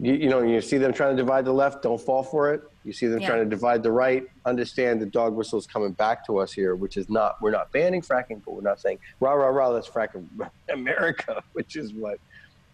You, 0.00 0.14
you 0.14 0.28
know, 0.28 0.42
you 0.42 0.60
see 0.60 0.78
them 0.78 0.92
trying 0.92 1.16
to 1.16 1.22
divide 1.22 1.44
the 1.44 1.52
left. 1.52 1.84
Don't 1.84 2.00
fall 2.00 2.24
for 2.24 2.52
it. 2.52 2.62
You 2.82 2.92
see 2.92 3.06
them 3.06 3.20
Yeah. 3.20 3.28
trying 3.28 3.44
to 3.44 3.48
divide 3.48 3.84
the 3.84 3.92
right. 3.92 4.24
Understand 4.46 5.00
the 5.00 5.06
dog 5.06 5.34
whistle 5.34 5.60
is 5.60 5.66
coming 5.68 5.92
back 5.92 6.26
to 6.26 6.38
us 6.38 6.52
here, 6.52 6.74
which 6.74 6.96
is 6.96 7.08
not. 7.08 7.40
We're 7.40 7.52
not 7.52 7.70
banning 7.70 8.02
fracking, 8.02 8.42
but 8.44 8.54
we're 8.54 8.62
not 8.62 8.80
saying 8.80 8.98
rah 9.20 9.34
rah 9.34 9.46
rah. 9.46 9.68
Let's 9.68 9.88
frack 9.88 10.08
America, 10.72 11.40
which 11.52 11.76
is 11.76 11.92
what 11.92 12.18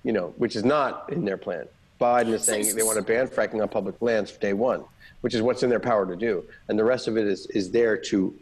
you 0.05 0.13
know, 0.13 0.35
which 0.37 0.57
is 0.57 0.65
not 0.65 1.13
in 1.13 1.25
their 1.25 1.37
plan. 1.37 1.67
Biden 2.01 2.29
is 2.29 2.45
saying 2.45 2.77
they 2.77 2.83
want 2.83 2.97
to 2.97 3.03
ban 3.03 3.27
fracking 3.27 3.61
on 3.61 3.69
public 3.69 4.01
lands 4.01 4.31
day 4.33 4.53
one, 4.53 4.85
which 5.23 5.35
is 5.35 5.43
what's 5.43 5.63
in 5.63 5.71
their 5.71 5.81
power 5.81 6.07
to 6.07 6.17
do, 6.17 6.45
and 6.69 6.79
the 6.79 6.85
rest 6.85 7.09
of 7.09 7.17
it 7.17 7.27
is 7.27 7.47
is 7.47 7.71
there 7.71 7.97
to 7.97 8.39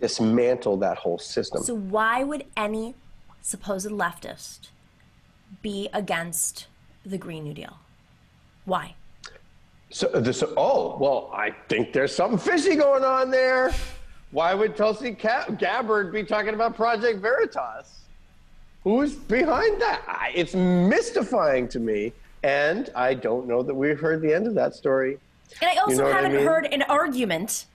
dismantle 0.00 0.76
that 0.78 0.98
whole 0.98 1.18
system. 1.18 1.62
So 1.62 1.74
why 1.74 2.22
would 2.24 2.44
any 2.56 2.94
supposed 3.42 3.88
leftist 3.88 4.68
be 5.62 5.88
against 5.92 6.66
the 7.04 7.18
Green 7.18 7.44
New 7.44 7.54
Deal? 7.54 7.78
Why? 8.66 8.94
So 9.90 10.08
this, 10.08 10.44
oh 10.56 10.96
well, 10.98 11.30
I 11.32 11.50
think 11.68 11.92
there's 11.92 12.14
something 12.14 12.38
fishy 12.38 12.76
going 12.76 13.02
on 13.02 13.30
there. 13.30 13.72
Why 14.30 14.54
would 14.54 14.76
Tulsi 14.76 15.10
Gabbard 15.10 16.12
be 16.12 16.22
talking 16.22 16.54
about 16.54 16.76
Project 16.76 17.20
Veritas? 17.20 17.99
Who's 18.84 19.14
behind 19.14 19.80
that? 19.82 20.02
I, 20.08 20.32
it's 20.34 20.54
mystifying 20.54 21.68
to 21.68 21.78
me, 21.78 22.12
and 22.42 22.88
I 22.94 23.12
don't 23.14 23.46
know 23.46 23.62
that 23.62 23.74
we've 23.74 24.00
heard 24.00 24.22
the 24.22 24.32
end 24.34 24.46
of 24.46 24.54
that 24.54 24.74
story. 24.74 25.18
And 25.60 25.70
I 25.70 25.76
also 25.82 26.04
know 26.06 26.12
haven't 26.12 26.32
mean? 26.34 26.44
heard 26.46 26.66
an 26.66 26.82
argument 26.82 27.66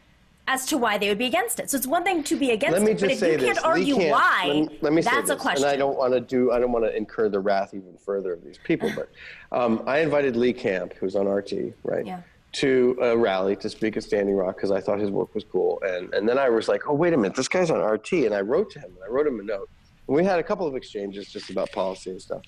as 0.48 0.66
to 0.68 0.78
why 0.78 0.98
they 0.98 1.10
would 1.10 1.18
be 1.18 1.26
against 1.26 1.60
it. 1.60 1.70
So 1.70 1.78
it's 1.78 1.86
one 1.88 2.04
thing 2.04 2.24
to 2.24 2.36
be 2.36 2.52
against 2.52 2.78
it, 2.78 2.82
but 3.00 3.12
if 3.12 3.22
you 3.22 3.38
this: 3.38 3.44
can't 3.44 3.64
argue 3.66 3.96
can't- 3.96 4.12
why, 4.12 4.44
Let 4.48 4.56
me, 4.72 4.78
let 4.82 4.94
me 4.94 5.02
say 5.04 5.12
that's 5.12 5.30
a 5.30 5.36
question. 5.36 5.64
and 5.66 5.74
I 5.74 5.76
don't 5.78 5.98
want 5.98 6.14
to 6.14 6.20
do. 6.22 6.52
I 6.52 6.60
don't 6.60 6.72
want 6.72 6.86
to 6.86 6.96
incur 6.96 7.30
the 7.30 7.40
wrath 7.40 7.74
even 7.76 7.98
further 7.98 8.34
of 8.34 8.44
these 8.44 8.58
people. 8.64 8.92
But 8.96 9.10
um, 9.52 9.84
I 9.86 10.00
invited 10.00 10.36
Lee 10.36 10.54
Camp, 10.54 10.94
who's 10.94 11.16
on 11.16 11.28
RT, 11.28 11.74
right, 11.84 12.06
Yeah. 12.06 12.22
to 12.54 12.98
a 13.02 13.16
rally 13.18 13.56
to 13.58 13.70
speak 13.70 13.98
at 13.98 14.04
Standing 14.04 14.36
Rock 14.36 14.56
because 14.56 14.72
I 14.72 14.82
thought 14.82 15.00
his 15.00 15.12
work 15.12 15.34
was 15.36 15.44
cool. 15.44 15.82
And 15.84 16.12
and 16.16 16.28
then 16.28 16.40
I 16.40 16.50
was 16.50 16.68
like, 16.68 16.88
oh 16.88 16.94
wait 16.94 17.14
a 17.14 17.18
minute, 17.18 17.36
this 17.36 17.48
guy's 17.48 17.70
on 17.70 17.80
RT, 17.80 18.12
and 18.14 18.34
I 18.34 18.42
wrote 18.42 18.72
to 18.72 18.80
him, 18.80 18.92
and 18.96 19.04
I 19.04 19.08
wrote 19.08 19.28
him 19.28 19.40
a 19.40 19.44
note. 19.44 19.70
And 20.08 20.16
we 20.16 20.24
had 20.24 20.40
a 20.40 20.44
couple 20.44 20.68
of 20.68 20.76
exchanges 20.76 21.28
just 21.32 21.50
about 21.50 21.72
policy 21.72 22.12
and 22.12 22.22
stuff. 22.22 22.42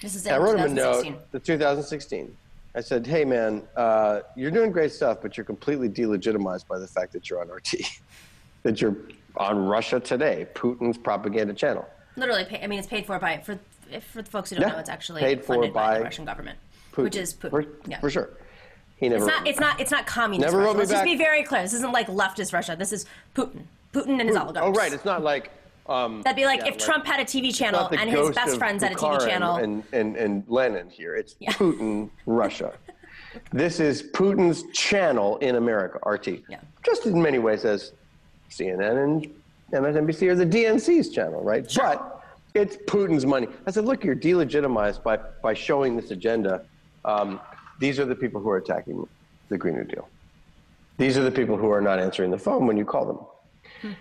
this 0.00 0.14
is 0.14 0.26
I 0.26 0.38
wrote 0.38 0.58
him 0.58 0.70
a 0.72 0.74
note, 0.74 1.06
the 1.32 1.38
2016. 1.38 2.34
I 2.74 2.80
said, 2.80 3.06
hey, 3.06 3.24
man, 3.24 3.62
uh, 3.76 4.20
you're 4.34 4.50
doing 4.50 4.72
great 4.72 4.92
stuff, 4.92 5.18
but 5.20 5.36
you're 5.36 5.44
completely 5.44 5.90
delegitimized 5.90 6.66
by 6.66 6.78
the 6.78 6.86
fact 6.86 7.12
that 7.12 7.28
you're 7.28 7.40
on 7.40 7.48
RT, 7.48 7.74
that 8.62 8.80
you're 8.80 8.96
on 9.36 9.66
Russia 9.66 10.00
Today, 10.00 10.46
Putin's 10.54 10.96
propaganda 10.96 11.52
channel. 11.52 11.86
Literally, 12.16 12.44
pay, 12.44 12.62
I 12.62 12.66
mean, 12.66 12.78
it's 12.78 12.88
paid 12.88 13.04
for 13.06 13.18
by 13.18 13.38
for 13.38 13.58
for 14.00 14.22
the 14.22 14.30
folks 14.30 14.48
who 14.50 14.56
don't 14.56 14.68
Yeah. 14.68 14.72
know, 14.74 14.78
it's 14.78 14.88
actually 14.88 15.20
Paid 15.20 15.40
for 15.44 15.54
funded 15.54 15.74
by, 15.74 15.92
by 15.92 15.98
the 15.98 16.04
Russian 16.04 16.24
government, 16.24 16.58
Putin. 16.94 17.04
which 17.04 17.16
is 17.16 17.34
Putin. 17.34 17.50
For, 17.50 17.66
yeah. 17.86 18.00
for 18.00 18.10
sure. 18.10 18.30
He 18.96 19.08
never. 19.08 19.24
It's 19.24 19.26
not. 19.26 19.46
It's 19.46 19.60
not. 19.60 19.80
It's 19.80 19.90
not 19.90 20.06
communist. 20.06 20.46
Never 20.46 20.58
Russia. 20.58 20.66
wrote 20.66 20.74
me 20.74 20.78
Let's 20.80 20.90
just 20.90 21.00
back. 21.02 21.10
be 21.10 21.16
very 21.16 21.42
clear. 21.42 21.62
This 21.62 21.72
isn't 21.74 21.92
like 21.92 22.06
leftist 22.06 22.52
Russia. 22.54 22.76
This 22.78 22.92
is 22.92 23.04
Putin. 23.34 23.62
Putin 23.92 24.18
and 24.20 24.28
his 24.28 24.36
oligarchs. 24.36 24.66
Oh, 24.66 24.72
right. 24.72 24.92
It's 24.92 25.04
not 25.04 25.22
like. 25.22 25.50
Um, 25.88 26.22
That'd 26.22 26.36
be 26.36 26.44
like 26.44 26.60
yeah, 26.60 26.68
if 26.68 26.78
Trump 26.78 27.04
had 27.06 27.20
a 27.20 27.24
TV 27.24 27.54
channel 27.54 27.88
and 27.88 28.08
his 28.08 28.30
best 28.30 28.56
friends 28.56 28.82
had 28.82 28.92
a 28.92 28.94
TV 28.94 29.26
channel. 29.26 29.56
And, 29.56 29.82
and, 29.92 30.16
and 30.16 30.44
Lenin 30.48 30.88
here. 30.88 31.16
It's 31.16 31.34
Putin, 31.34 32.10
Russia. 32.26 32.72
This 33.52 33.80
is 33.80 34.02
Putin's 34.02 34.64
channel 34.72 35.38
in 35.38 35.56
America, 35.56 35.98
RT. 36.08 36.42
Yeah. 36.48 36.60
Just 36.84 37.06
in 37.06 37.20
many 37.20 37.38
ways 37.38 37.64
as 37.64 37.92
CNN 38.50 39.02
and 39.02 39.34
MSNBC 39.72 40.28
are 40.28 40.34
the 40.34 40.46
DNC's 40.46 41.08
channel, 41.08 41.42
right? 41.42 41.66
But 41.74 42.22
it's 42.54 42.76
Putin's 42.76 43.24
money. 43.24 43.48
I 43.66 43.70
said, 43.70 43.84
look, 43.84 44.04
you're 44.04 44.16
delegitimized 44.16 45.02
by, 45.02 45.18
by 45.42 45.54
showing 45.54 45.96
this 45.96 46.10
agenda. 46.10 46.64
Um, 47.04 47.40
these 47.80 47.98
are 47.98 48.04
the 48.04 48.14
people 48.14 48.40
who 48.40 48.50
are 48.50 48.58
attacking 48.58 49.08
the 49.48 49.58
Green 49.58 49.76
New 49.76 49.84
Deal. 49.84 50.08
These 50.98 51.16
are 51.16 51.22
the 51.22 51.30
people 51.30 51.56
who 51.56 51.70
are 51.70 51.80
not 51.80 51.98
answering 51.98 52.30
the 52.30 52.38
phone 52.38 52.66
when 52.66 52.76
you 52.76 52.84
call 52.84 53.06
them. 53.06 53.18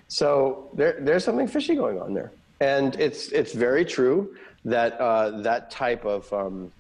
So 0.08 0.70
there, 0.74 0.98
there's 1.00 1.24
something 1.24 1.48
fishy 1.48 1.76
going 1.76 2.02
on 2.02 2.14
there, 2.14 2.32
and 2.60 2.96
it's 3.00 3.30
it's 3.30 3.54
very 3.54 3.86
true 3.86 4.36
that 4.66 5.00
uh, 5.00 5.42
that 5.42 5.72
type 5.72 6.06
of 6.06 6.32
um, 6.34 6.72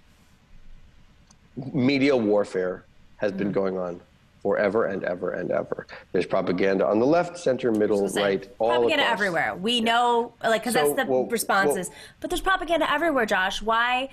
media 1.74 2.16
warfare 2.16 2.86
has 3.18 3.32
been 3.32 3.52
going 3.52 3.78
on 3.78 4.02
forever 4.42 4.86
and 4.86 5.04
ever 5.04 5.32
and 5.32 5.52
ever. 5.52 5.86
There's 6.12 6.26
propaganda 6.26 6.88
on 6.88 7.00
the 7.00 7.06
left, 7.06 7.38
center, 7.38 7.72
middle, 7.72 8.08
right, 8.10 8.48
all 8.58 8.70
propaganda 8.70 9.04
across. 9.04 9.14
everywhere. 9.14 9.56
We 9.56 9.82
know, 9.82 10.34
like, 10.44 10.62
because 10.62 10.74
So, 10.74 10.94
that's 10.94 11.06
the 11.06 11.12
well, 11.12 11.26
responses. 11.26 11.90
well- 11.90 11.98
but 12.20 12.30
there's 12.32 12.42
propaganda 12.42 12.92
everywhere, 12.92 13.26
Josh. 13.28 13.62
Why? 13.62 14.10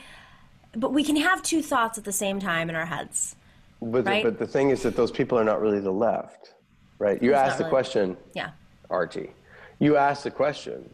But 0.77 0.93
we 0.93 1.03
can 1.03 1.17
have 1.17 1.43
two 1.43 1.63
thoughts 1.63 1.97
at 1.97 2.05
the 2.05 2.13
same 2.13 2.41
time 2.41 2.69
in 2.69 2.77
our 2.77 2.85
heads. 2.85 3.37
But, 3.81 4.05
right? 4.05 4.23
the, 4.23 4.31
but 4.33 4.39
the 4.39 4.47
thing 4.47 4.69
is 4.71 4.83
that 4.83 4.97
those 4.97 5.11
people 5.11 5.39
are 5.39 5.45
not 5.45 5.63
really 5.63 5.81
the 5.81 5.93
left, 5.93 6.53
right? 6.99 7.23
You 7.23 7.33
asked 7.33 7.57
the 7.57 7.65
really? 7.65 7.71
question, 7.71 8.17
Yeah. 8.35 8.51
RT. 8.91 9.31
You 9.79 9.97
asked 9.97 10.25
the 10.25 10.31
question, 10.31 10.89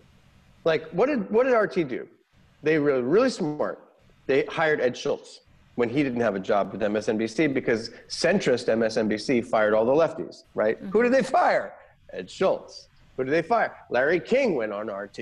like, 0.64 0.88
what 0.90 1.06
did 1.06 1.30
what 1.30 1.44
did 1.44 1.52
RT 1.52 1.88
do? 1.88 2.08
They 2.62 2.78
were 2.78 3.02
really 3.02 3.30
smart. 3.30 3.80
They 4.26 4.44
hired 4.46 4.80
Ed 4.80 4.96
Schultz 4.96 5.40
when 5.74 5.88
he 5.88 6.02
didn't 6.02 6.20
have 6.20 6.34
a 6.34 6.40
job 6.40 6.72
with 6.72 6.80
MSNBC 6.80 7.52
because 7.52 7.90
centrist 8.08 8.68
MSNBC 8.68 9.44
fired 9.46 9.74
all 9.74 9.84
the 9.84 9.92
lefties, 9.92 10.44
right? 10.54 10.78
Who 10.90 11.02
did 11.02 11.12
they 11.12 11.22
fire? 11.22 11.74
Ed 12.12 12.30
Schultz. 12.30 12.88
Who 13.16 13.24
did 13.24 13.32
they 13.32 13.42
fire? 13.42 13.74
Larry 13.90 14.20
King 14.20 14.54
went 14.54 14.72
on 14.72 14.88
RT. 14.88 15.20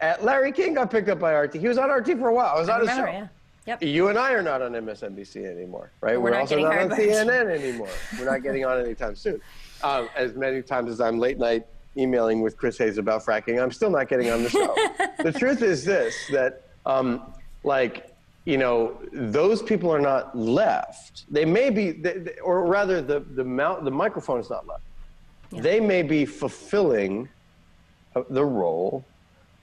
Uh, 0.00 0.14
Larry 0.20 0.52
King 0.52 0.74
got 0.74 0.90
picked 0.90 1.08
up 1.08 1.18
by 1.18 1.32
RT. 1.32 1.54
He 1.54 1.68
was 1.68 1.78
on 1.78 1.90
RT 1.90 2.18
for 2.18 2.28
a 2.28 2.34
while. 2.34 2.54
I 2.54 2.60
was 2.60 2.68
I 2.68 2.74
on 2.74 2.80
his 2.80 2.90
remember, 2.90 3.10
show. 3.10 3.18
yeah. 3.18 3.28
Yep. 3.66 3.82
You 3.82 4.08
and 4.08 4.18
I 4.18 4.32
are 4.32 4.42
not 4.42 4.62
on 4.62 4.72
MSNBC 4.72 5.44
anymore, 5.44 5.90
right? 6.00 6.20
We're 6.20 6.30
not 6.30 6.42
also 6.42 6.60
not 6.60 6.78
on 6.78 6.90
CNN 6.90 7.50
anymore. 7.50 7.88
We're 8.16 8.30
not 8.30 8.42
getting 8.44 8.64
on 8.64 8.80
anytime 8.80 9.16
soon. 9.16 9.40
Um, 9.86 10.08
as 10.16 10.34
many 10.34 10.62
times 10.62 10.90
as 10.90 11.00
I'm 11.00 11.18
late 11.20 11.38
night 11.38 11.64
emailing 11.96 12.40
with 12.40 12.56
Chris 12.56 12.76
Hayes 12.78 12.98
about 12.98 13.24
fracking, 13.24 13.62
I'm 13.62 13.70
still 13.70 13.90
not 13.90 14.08
getting 14.08 14.30
on 14.30 14.42
the 14.42 14.50
show. 14.50 14.74
the 15.22 15.32
truth 15.32 15.62
is 15.62 15.84
this: 15.84 16.14
that 16.32 16.62
um, 16.86 17.32
like 17.62 18.12
you 18.44 18.58
know, 18.58 18.98
those 19.12 19.62
people 19.62 19.90
are 19.94 20.00
not 20.00 20.36
left. 20.36 21.24
They 21.32 21.44
may 21.44 21.70
be, 21.70 21.92
they, 21.92 22.18
they- 22.18 22.38
or 22.42 22.64
rather, 22.66 23.00
the 23.00 23.20
the 23.20 23.44
mount, 23.44 23.84
the 23.84 23.90
microphone 23.92 24.40
is 24.40 24.50
not 24.50 24.66
left. 24.66 24.82
They 25.52 25.78
may 25.78 26.02
be 26.02 26.26
fulfilling 26.26 27.28
uh, 28.16 28.24
the 28.28 28.44
role 28.44 29.04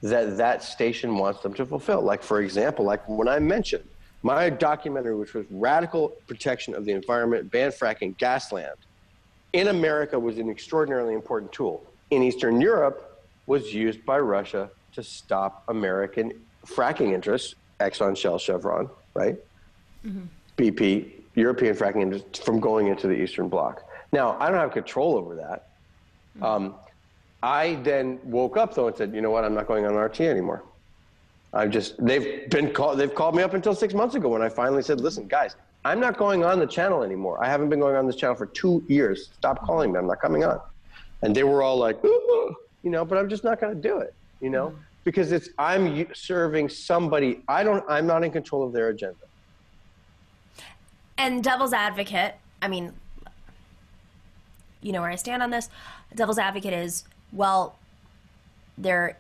that 0.04 0.38
that 0.38 0.64
station 0.64 1.18
wants 1.18 1.42
them 1.42 1.54
to 1.56 1.66
fulfill. 1.66 2.02
Like, 2.02 2.24
for 2.24 2.42
example, 2.42 2.86
like 2.86 3.08
when 3.10 3.28
I 3.28 3.40
mentioned 3.40 3.84
my 4.22 4.50
documentary, 4.50 5.16
which 5.16 5.34
was 5.34 5.46
Radical 5.52 6.10
Protection 6.28 6.74
of 6.76 6.86
the 6.86 6.94
Environment, 6.94 7.52
Ban 7.52 7.72
Fracking, 7.72 8.16
Gasland, 8.18 8.76
in 9.54 9.68
America 9.68 10.20
was 10.20 10.38
an 10.38 10.50
extraordinarily 10.50 11.14
important 11.14 11.52
tool. 11.52 11.86
In 12.10 12.24
Eastern 12.24 12.60
Europe, 12.60 13.14
was 13.46 13.74
used 13.74 14.06
by 14.06 14.20
Russia 14.20 14.70
to 14.94 15.04
stop 15.04 15.64
American 15.68 16.32
fracking 16.66 17.14
interests, 17.14 17.56
Exxon, 17.80 18.16
Shell, 18.16 18.38
Chevron, 18.38 18.90
right? 19.14 19.36
BP, 20.58 21.12
European 21.36 21.76
fracking 21.76 22.02
interests, 22.02 22.40
from 22.40 22.60
going 22.60 22.88
into 22.88 23.08
the 23.08 23.14
Eastern 23.14 23.50
Bloc. 23.50 23.84
Now, 24.12 24.38
I 24.40 24.50
don't 24.50 24.60
have 24.60 24.72
control 24.72 25.18
over 25.18 25.36
that. 25.36 25.70
Um, 26.42 26.76
I 27.42 27.76
then 27.84 28.20
woke 28.24 28.58
up 28.58 28.74
though 28.74 28.88
and 28.88 28.96
said, 28.96 29.14
you 29.14 29.22
know 29.22 29.32
what, 29.32 29.44
I'm 29.44 29.54
not 29.54 29.68
going 29.68 29.86
on 29.86 29.96
RT 29.96 30.22
anymore. 30.22 30.64
I've 31.54 31.70
just 31.70 32.04
they've 32.04 32.50
been 32.50 32.74
called 32.74 32.98
they've 32.98 33.14
called 33.14 33.36
me 33.36 33.44
up 33.44 33.54
until 33.54 33.76
six 33.76 33.94
months 33.94 34.16
ago 34.16 34.30
when 34.30 34.42
I 34.42 34.50
finally 34.50 34.82
said, 34.82 35.00
listen, 35.00 35.28
guys, 35.28 35.56
I'm 35.86 36.00
not 36.00 36.18
going 36.18 36.44
on 36.44 36.60
the 36.60 36.68
channel 36.68 37.04
anymore. 37.04 37.44
I 37.44 37.50
haven't 37.50 37.70
been 37.70 37.80
going 37.80 37.96
on 37.96 38.08
this 38.08 38.16
channel 38.16 38.36
for 38.36 38.46
two 38.46 38.84
years. 38.88 39.30
Stop 39.38 39.66
calling 39.66 39.92
me. 39.92 40.00
I'm 40.00 40.08
not 40.08 40.22
coming 40.22 40.44
on. 40.44 40.60
And 41.22 41.36
they 41.36 41.44
were 41.44 41.62
all 41.62 41.78
like, 41.78 42.02
you 42.04 42.56
know, 42.84 43.04
but 43.04 43.18
I'm 43.18 43.30
just 43.30 43.44
not 43.44 43.60
going 43.60 43.76
to 43.76 43.82
do 43.82 43.98
it, 44.00 44.14
you 44.40 44.50
know, 44.50 44.74
because 45.04 45.32
it's 45.32 45.50
I'm 45.58 46.08
serving 46.14 46.70
somebody. 46.70 47.42
I 47.48 47.64
don't. 47.64 47.84
I'm 47.90 48.08
not 48.08 48.24
in 48.24 48.32
control 48.32 48.66
of 48.66 48.72
their 48.72 48.90
agenda. 48.90 49.16
And 51.18 51.44
devil's 51.44 51.74
advocate, 51.74 52.36
I 52.62 52.68
mean, 52.68 52.94
you 54.82 54.92
know 54.92 55.02
where 55.02 55.12
I 55.12 55.16
stand 55.16 55.44
on 55.44 55.50
this. 55.50 55.70
Devil's 56.16 56.38
advocate 56.38 56.74
is, 56.74 57.04
well, 57.32 57.78
they're 58.78 59.18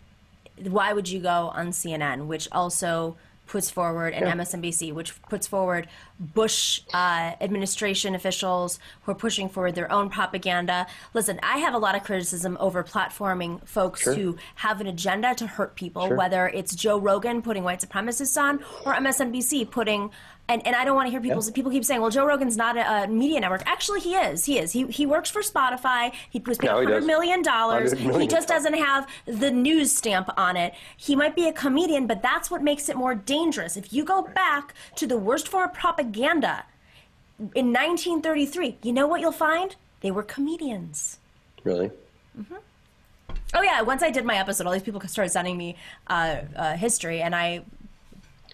why 0.61 0.93
would 0.93 1.09
you 1.09 1.19
go 1.19 1.51
on 1.53 1.69
CNN, 1.69 2.27
which 2.27 2.47
also 2.51 3.15
puts 3.45 3.69
forward, 3.69 4.13
and 4.13 4.39
MSNBC, 4.39 4.93
which 4.93 5.21
puts 5.23 5.47
forward 5.47 5.87
Bush 6.19 6.81
uh, 6.93 7.33
administration 7.41 8.15
officials 8.15 8.79
who 9.03 9.11
are 9.11 9.15
pushing 9.15 9.49
forward 9.49 9.75
their 9.75 9.91
own 9.91 10.09
propaganda. 10.09 10.87
Listen, 11.13 11.39
I 11.43 11.57
have 11.57 11.73
a 11.73 11.77
lot 11.77 11.95
of 11.95 12.03
criticism 12.03 12.57
over 12.59 12.83
platforming 12.83 13.65
folks 13.67 14.01
Sure. 14.01 14.13
who 14.13 14.37
have 14.55 14.79
an 14.81 14.87
agenda 14.87 15.35
to 15.35 15.45
hurt 15.47 15.75
people, 15.75 16.07
Sure. 16.07 16.17
whether 16.17 16.47
it's 16.47 16.73
Joe 16.75 16.97
Rogan 16.97 17.41
putting 17.41 17.63
white 17.63 17.81
supremacists 17.81 18.41
on 18.41 18.63
or 18.85 18.93
MSNBC 18.93 19.65
putting. 19.69 20.11
And, 20.49 20.65
and 20.67 20.75
I 20.75 20.83
don't 20.83 20.95
want 20.95 21.07
to 21.07 21.11
hear 21.11 21.21
people 21.21 21.41
people 21.53 21.71
keep 21.71 21.85
saying, 21.85 22.01
well, 22.01 22.09
Joe 22.09 22.25
Rogan's 22.25 22.57
not 22.57 22.75
a, 22.77 23.03
a 23.03 23.07
media 23.07 23.39
network. 23.39 23.63
Actually, 23.65 24.01
he 24.01 24.13
is. 24.15 24.43
He 24.43 24.59
is. 24.59 24.73
He, 24.73 24.85
he 24.87 25.05
works 25.05 25.29
for 25.29 25.41
Spotify. 25.41 26.11
He 26.29 26.39
was 26.39 26.57
paid 26.57 26.67
No, 26.67 26.81
he 26.81 26.85
$100 26.85 26.89
does. 26.89 27.05
million 27.05 27.41
dollars. 27.41 27.93
$100 27.93 28.21
He 28.21 28.27
just 28.27 28.49
doesn't 28.49 28.73
have 28.73 29.07
the 29.25 29.49
news 29.51 29.95
stamp 29.95 30.29
on 30.37 30.57
it. 30.57 30.73
He 30.97 31.15
might 31.15 31.33
be 31.35 31.47
a 31.47 31.53
comedian, 31.53 32.07
but 32.07 32.21
that's 32.21 32.51
what 32.51 32.61
makes 32.61 32.89
it 32.89 32.97
more 32.97 33.15
dangerous. 33.15 33.77
If 33.77 33.93
you 33.93 34.03
go 34.03 34.21
back 34.21 34.73
to 34.97 35.07
the 35.07 35.17
worst 35.17 35.47
form 35.47 35.69
of 35.69 35.73
propaganda 35.73 36.65
in 37.55 37.71
1933, 37.71 38.77
you 38.83 38.91
know 38.91 39.07
what 39.07 39.21
you'll 39.21 39.31
find? 39.31 39.75
They 40.01 40.11
were 40.11 40.23
comedians. 40.23 41.19
Really? 41.63 41.89
Mm-hmm. 42.37 42.55
Oh 43.53 43.61
yeah, 43.61 43.81
once 43.81 44.03
I 44.03 44.09
did 44.09 44.25
my 44.25 44.35
episode, 44.35 44.67
all 44.67 44.73
these 44.73 44.83
people 44.83 44.99
started 45.07 45.29
sending 45.29 45.57
me 45.57 45.77
uh, 46.07 46.37
uh, 46.55 46.75
history, 46.75 47.21
and 47.21 47.33
I, 47.35 47.61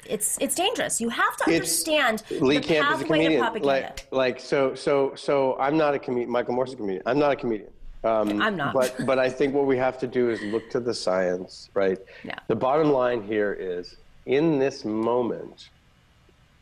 it's 0.06 0.38
it's 0.40 0.56
dangerous. 0.56 1.00
You 1.02 1.10
have 1.10 1.36
to 1.38 1.44
It's- 1.50 1.56
understand 1.56 2.24
Lee 2.42 2.58
the 2.58 2.64
Camp 2.64 2.88
is 2.90 2.96
a 2.96 2.98
pathway 3.00 3.02
to 3.02 3.06
comedian. 3.24 3.42
propaganda. 3.42 3.68
Like, 3.68 4.08
like 4.12 4.40
so, 4.40 4.76
so, 4.76 5.14
so. 5.16 5.58
I'm 5.60 5.78
not 5.78 5.94
a 5.94 6.00
comedian. 6.00 6.30
Michael 6.32 6.54
Moore's 6.56 6.70
is 6.70 6.74
a 6.76 6.78
comedian. 6.78 7.04
I'm 7.06 7.20
not 7.20 7.32
a 7.32 7.36
comedian. 7.36 7.70
Um, 8.04 8.42
I'm 8.42 8.56
not. 8.56 8.74
But, 8.74 8.96
but 9.06 9.20
I 9.20 9.30
think 9.30 9.54
what 9.54 9.66
we 9.66 9.78
have 9.78 9.98
to 10.00 10.08
do 10.08 10.30
is 10.30 10.42
look 10.42 10.70
to 10.70 10.80
the 10.80 10.94
science, 10.94 11.70
right? 11.74 11.98
Yeah. 12.24 12.36
The 12.48 12.56
bottom 12.56 12.92
line 12.92 13.22
here 13.22 13.52
is, 13.60 13.98
in 14.26 14.58
this 14.58 14.86
moment, 14.86 15.70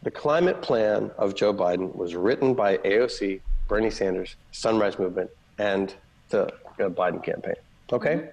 the 0.01 0.09
climate 0.09 0.61
plan 0.63 1.11
of 1.17 1.35
Joe 1.35 1.53
Biden 1.53 1.95
was 1.95 2.15
written 2.15 2.55
by 2.55 2.77
AOC, 2.77 3.41
Bernie 3.67 3.91
Sanders, 3.91 4.35
Sunrise 4.51 4.97
Movement, 4.97 5.29
and 5.59 5.93
the 6.29 6.45
uh, 6.45 6.89
Biden 6.89 7.23
campaign. 7.23 7.55
Okay. 7.93 8.15
Mm-hmm. 8.15 8.27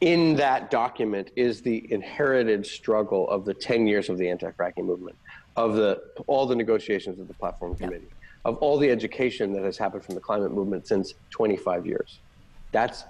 In 0.00 0.36
that 0.36 0.70
document 0.70 1.30
is 1.34 1.60
the 1.60 1.90
inherited 1.92 2.64
struggle 2.64 3.28
of 3.30 3.44
the 3.44 3.54
10 3.54 3.86
years 3.86 4.08
of 4.08 4.16
the 4.16 4.28
anti-fracking 4.28 4.84
movement, 4.84 5.16
of 5.56 5.74
the 5.74 6.00
all 6.28 6.46
the 6.46 6.54
negotiations 6.54 7.18
of 7.18 7.26
the 7.26 7.34
platform 7.34 7.74
committee, 7.74 8.08
of 8.44 8.56
all 8.58 8.78
the 8.78 8.88
education 8.88 9.52
that 9.54 9.64
has 9.64 9.76
happened 9.76 10.04
from 10.04 10.14
the 10.14 10.20
climate 10.20 10.52
movement 10.52 10.86
since 10.86 11.14
25 11.30 11.84
years. 11.84 12.20
That's 12.70 13.04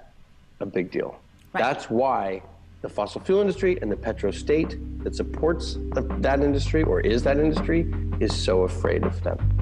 a 0.60 0.66
big 0.66 0.90
deal. 0.90 1.18
Right. 1.52 1.62
That's 1.62 1.90
why 1.90 2.42
the 2.80 2.88
fossil 2.88 3.20
fuel 3.20 3.40
industry 3.40 3.78
and 3.82 3.90
the 3.90 3.96
petro 3.96 4.30
state 4.30 4.78
that 5.02 5.14
supports 5.14 5.74
the, 5.92 6.02
that 6.20 6.40
industry 6.40 6.84
or 6.84 7.00
is 7.00 7.22
that 7.24 7.38
industry 7.38 7.92
is 8.20 8.34
so 8.34 8.62
afraid 8.62 9.04
of 9.04 9.22
them. 9.22 9.57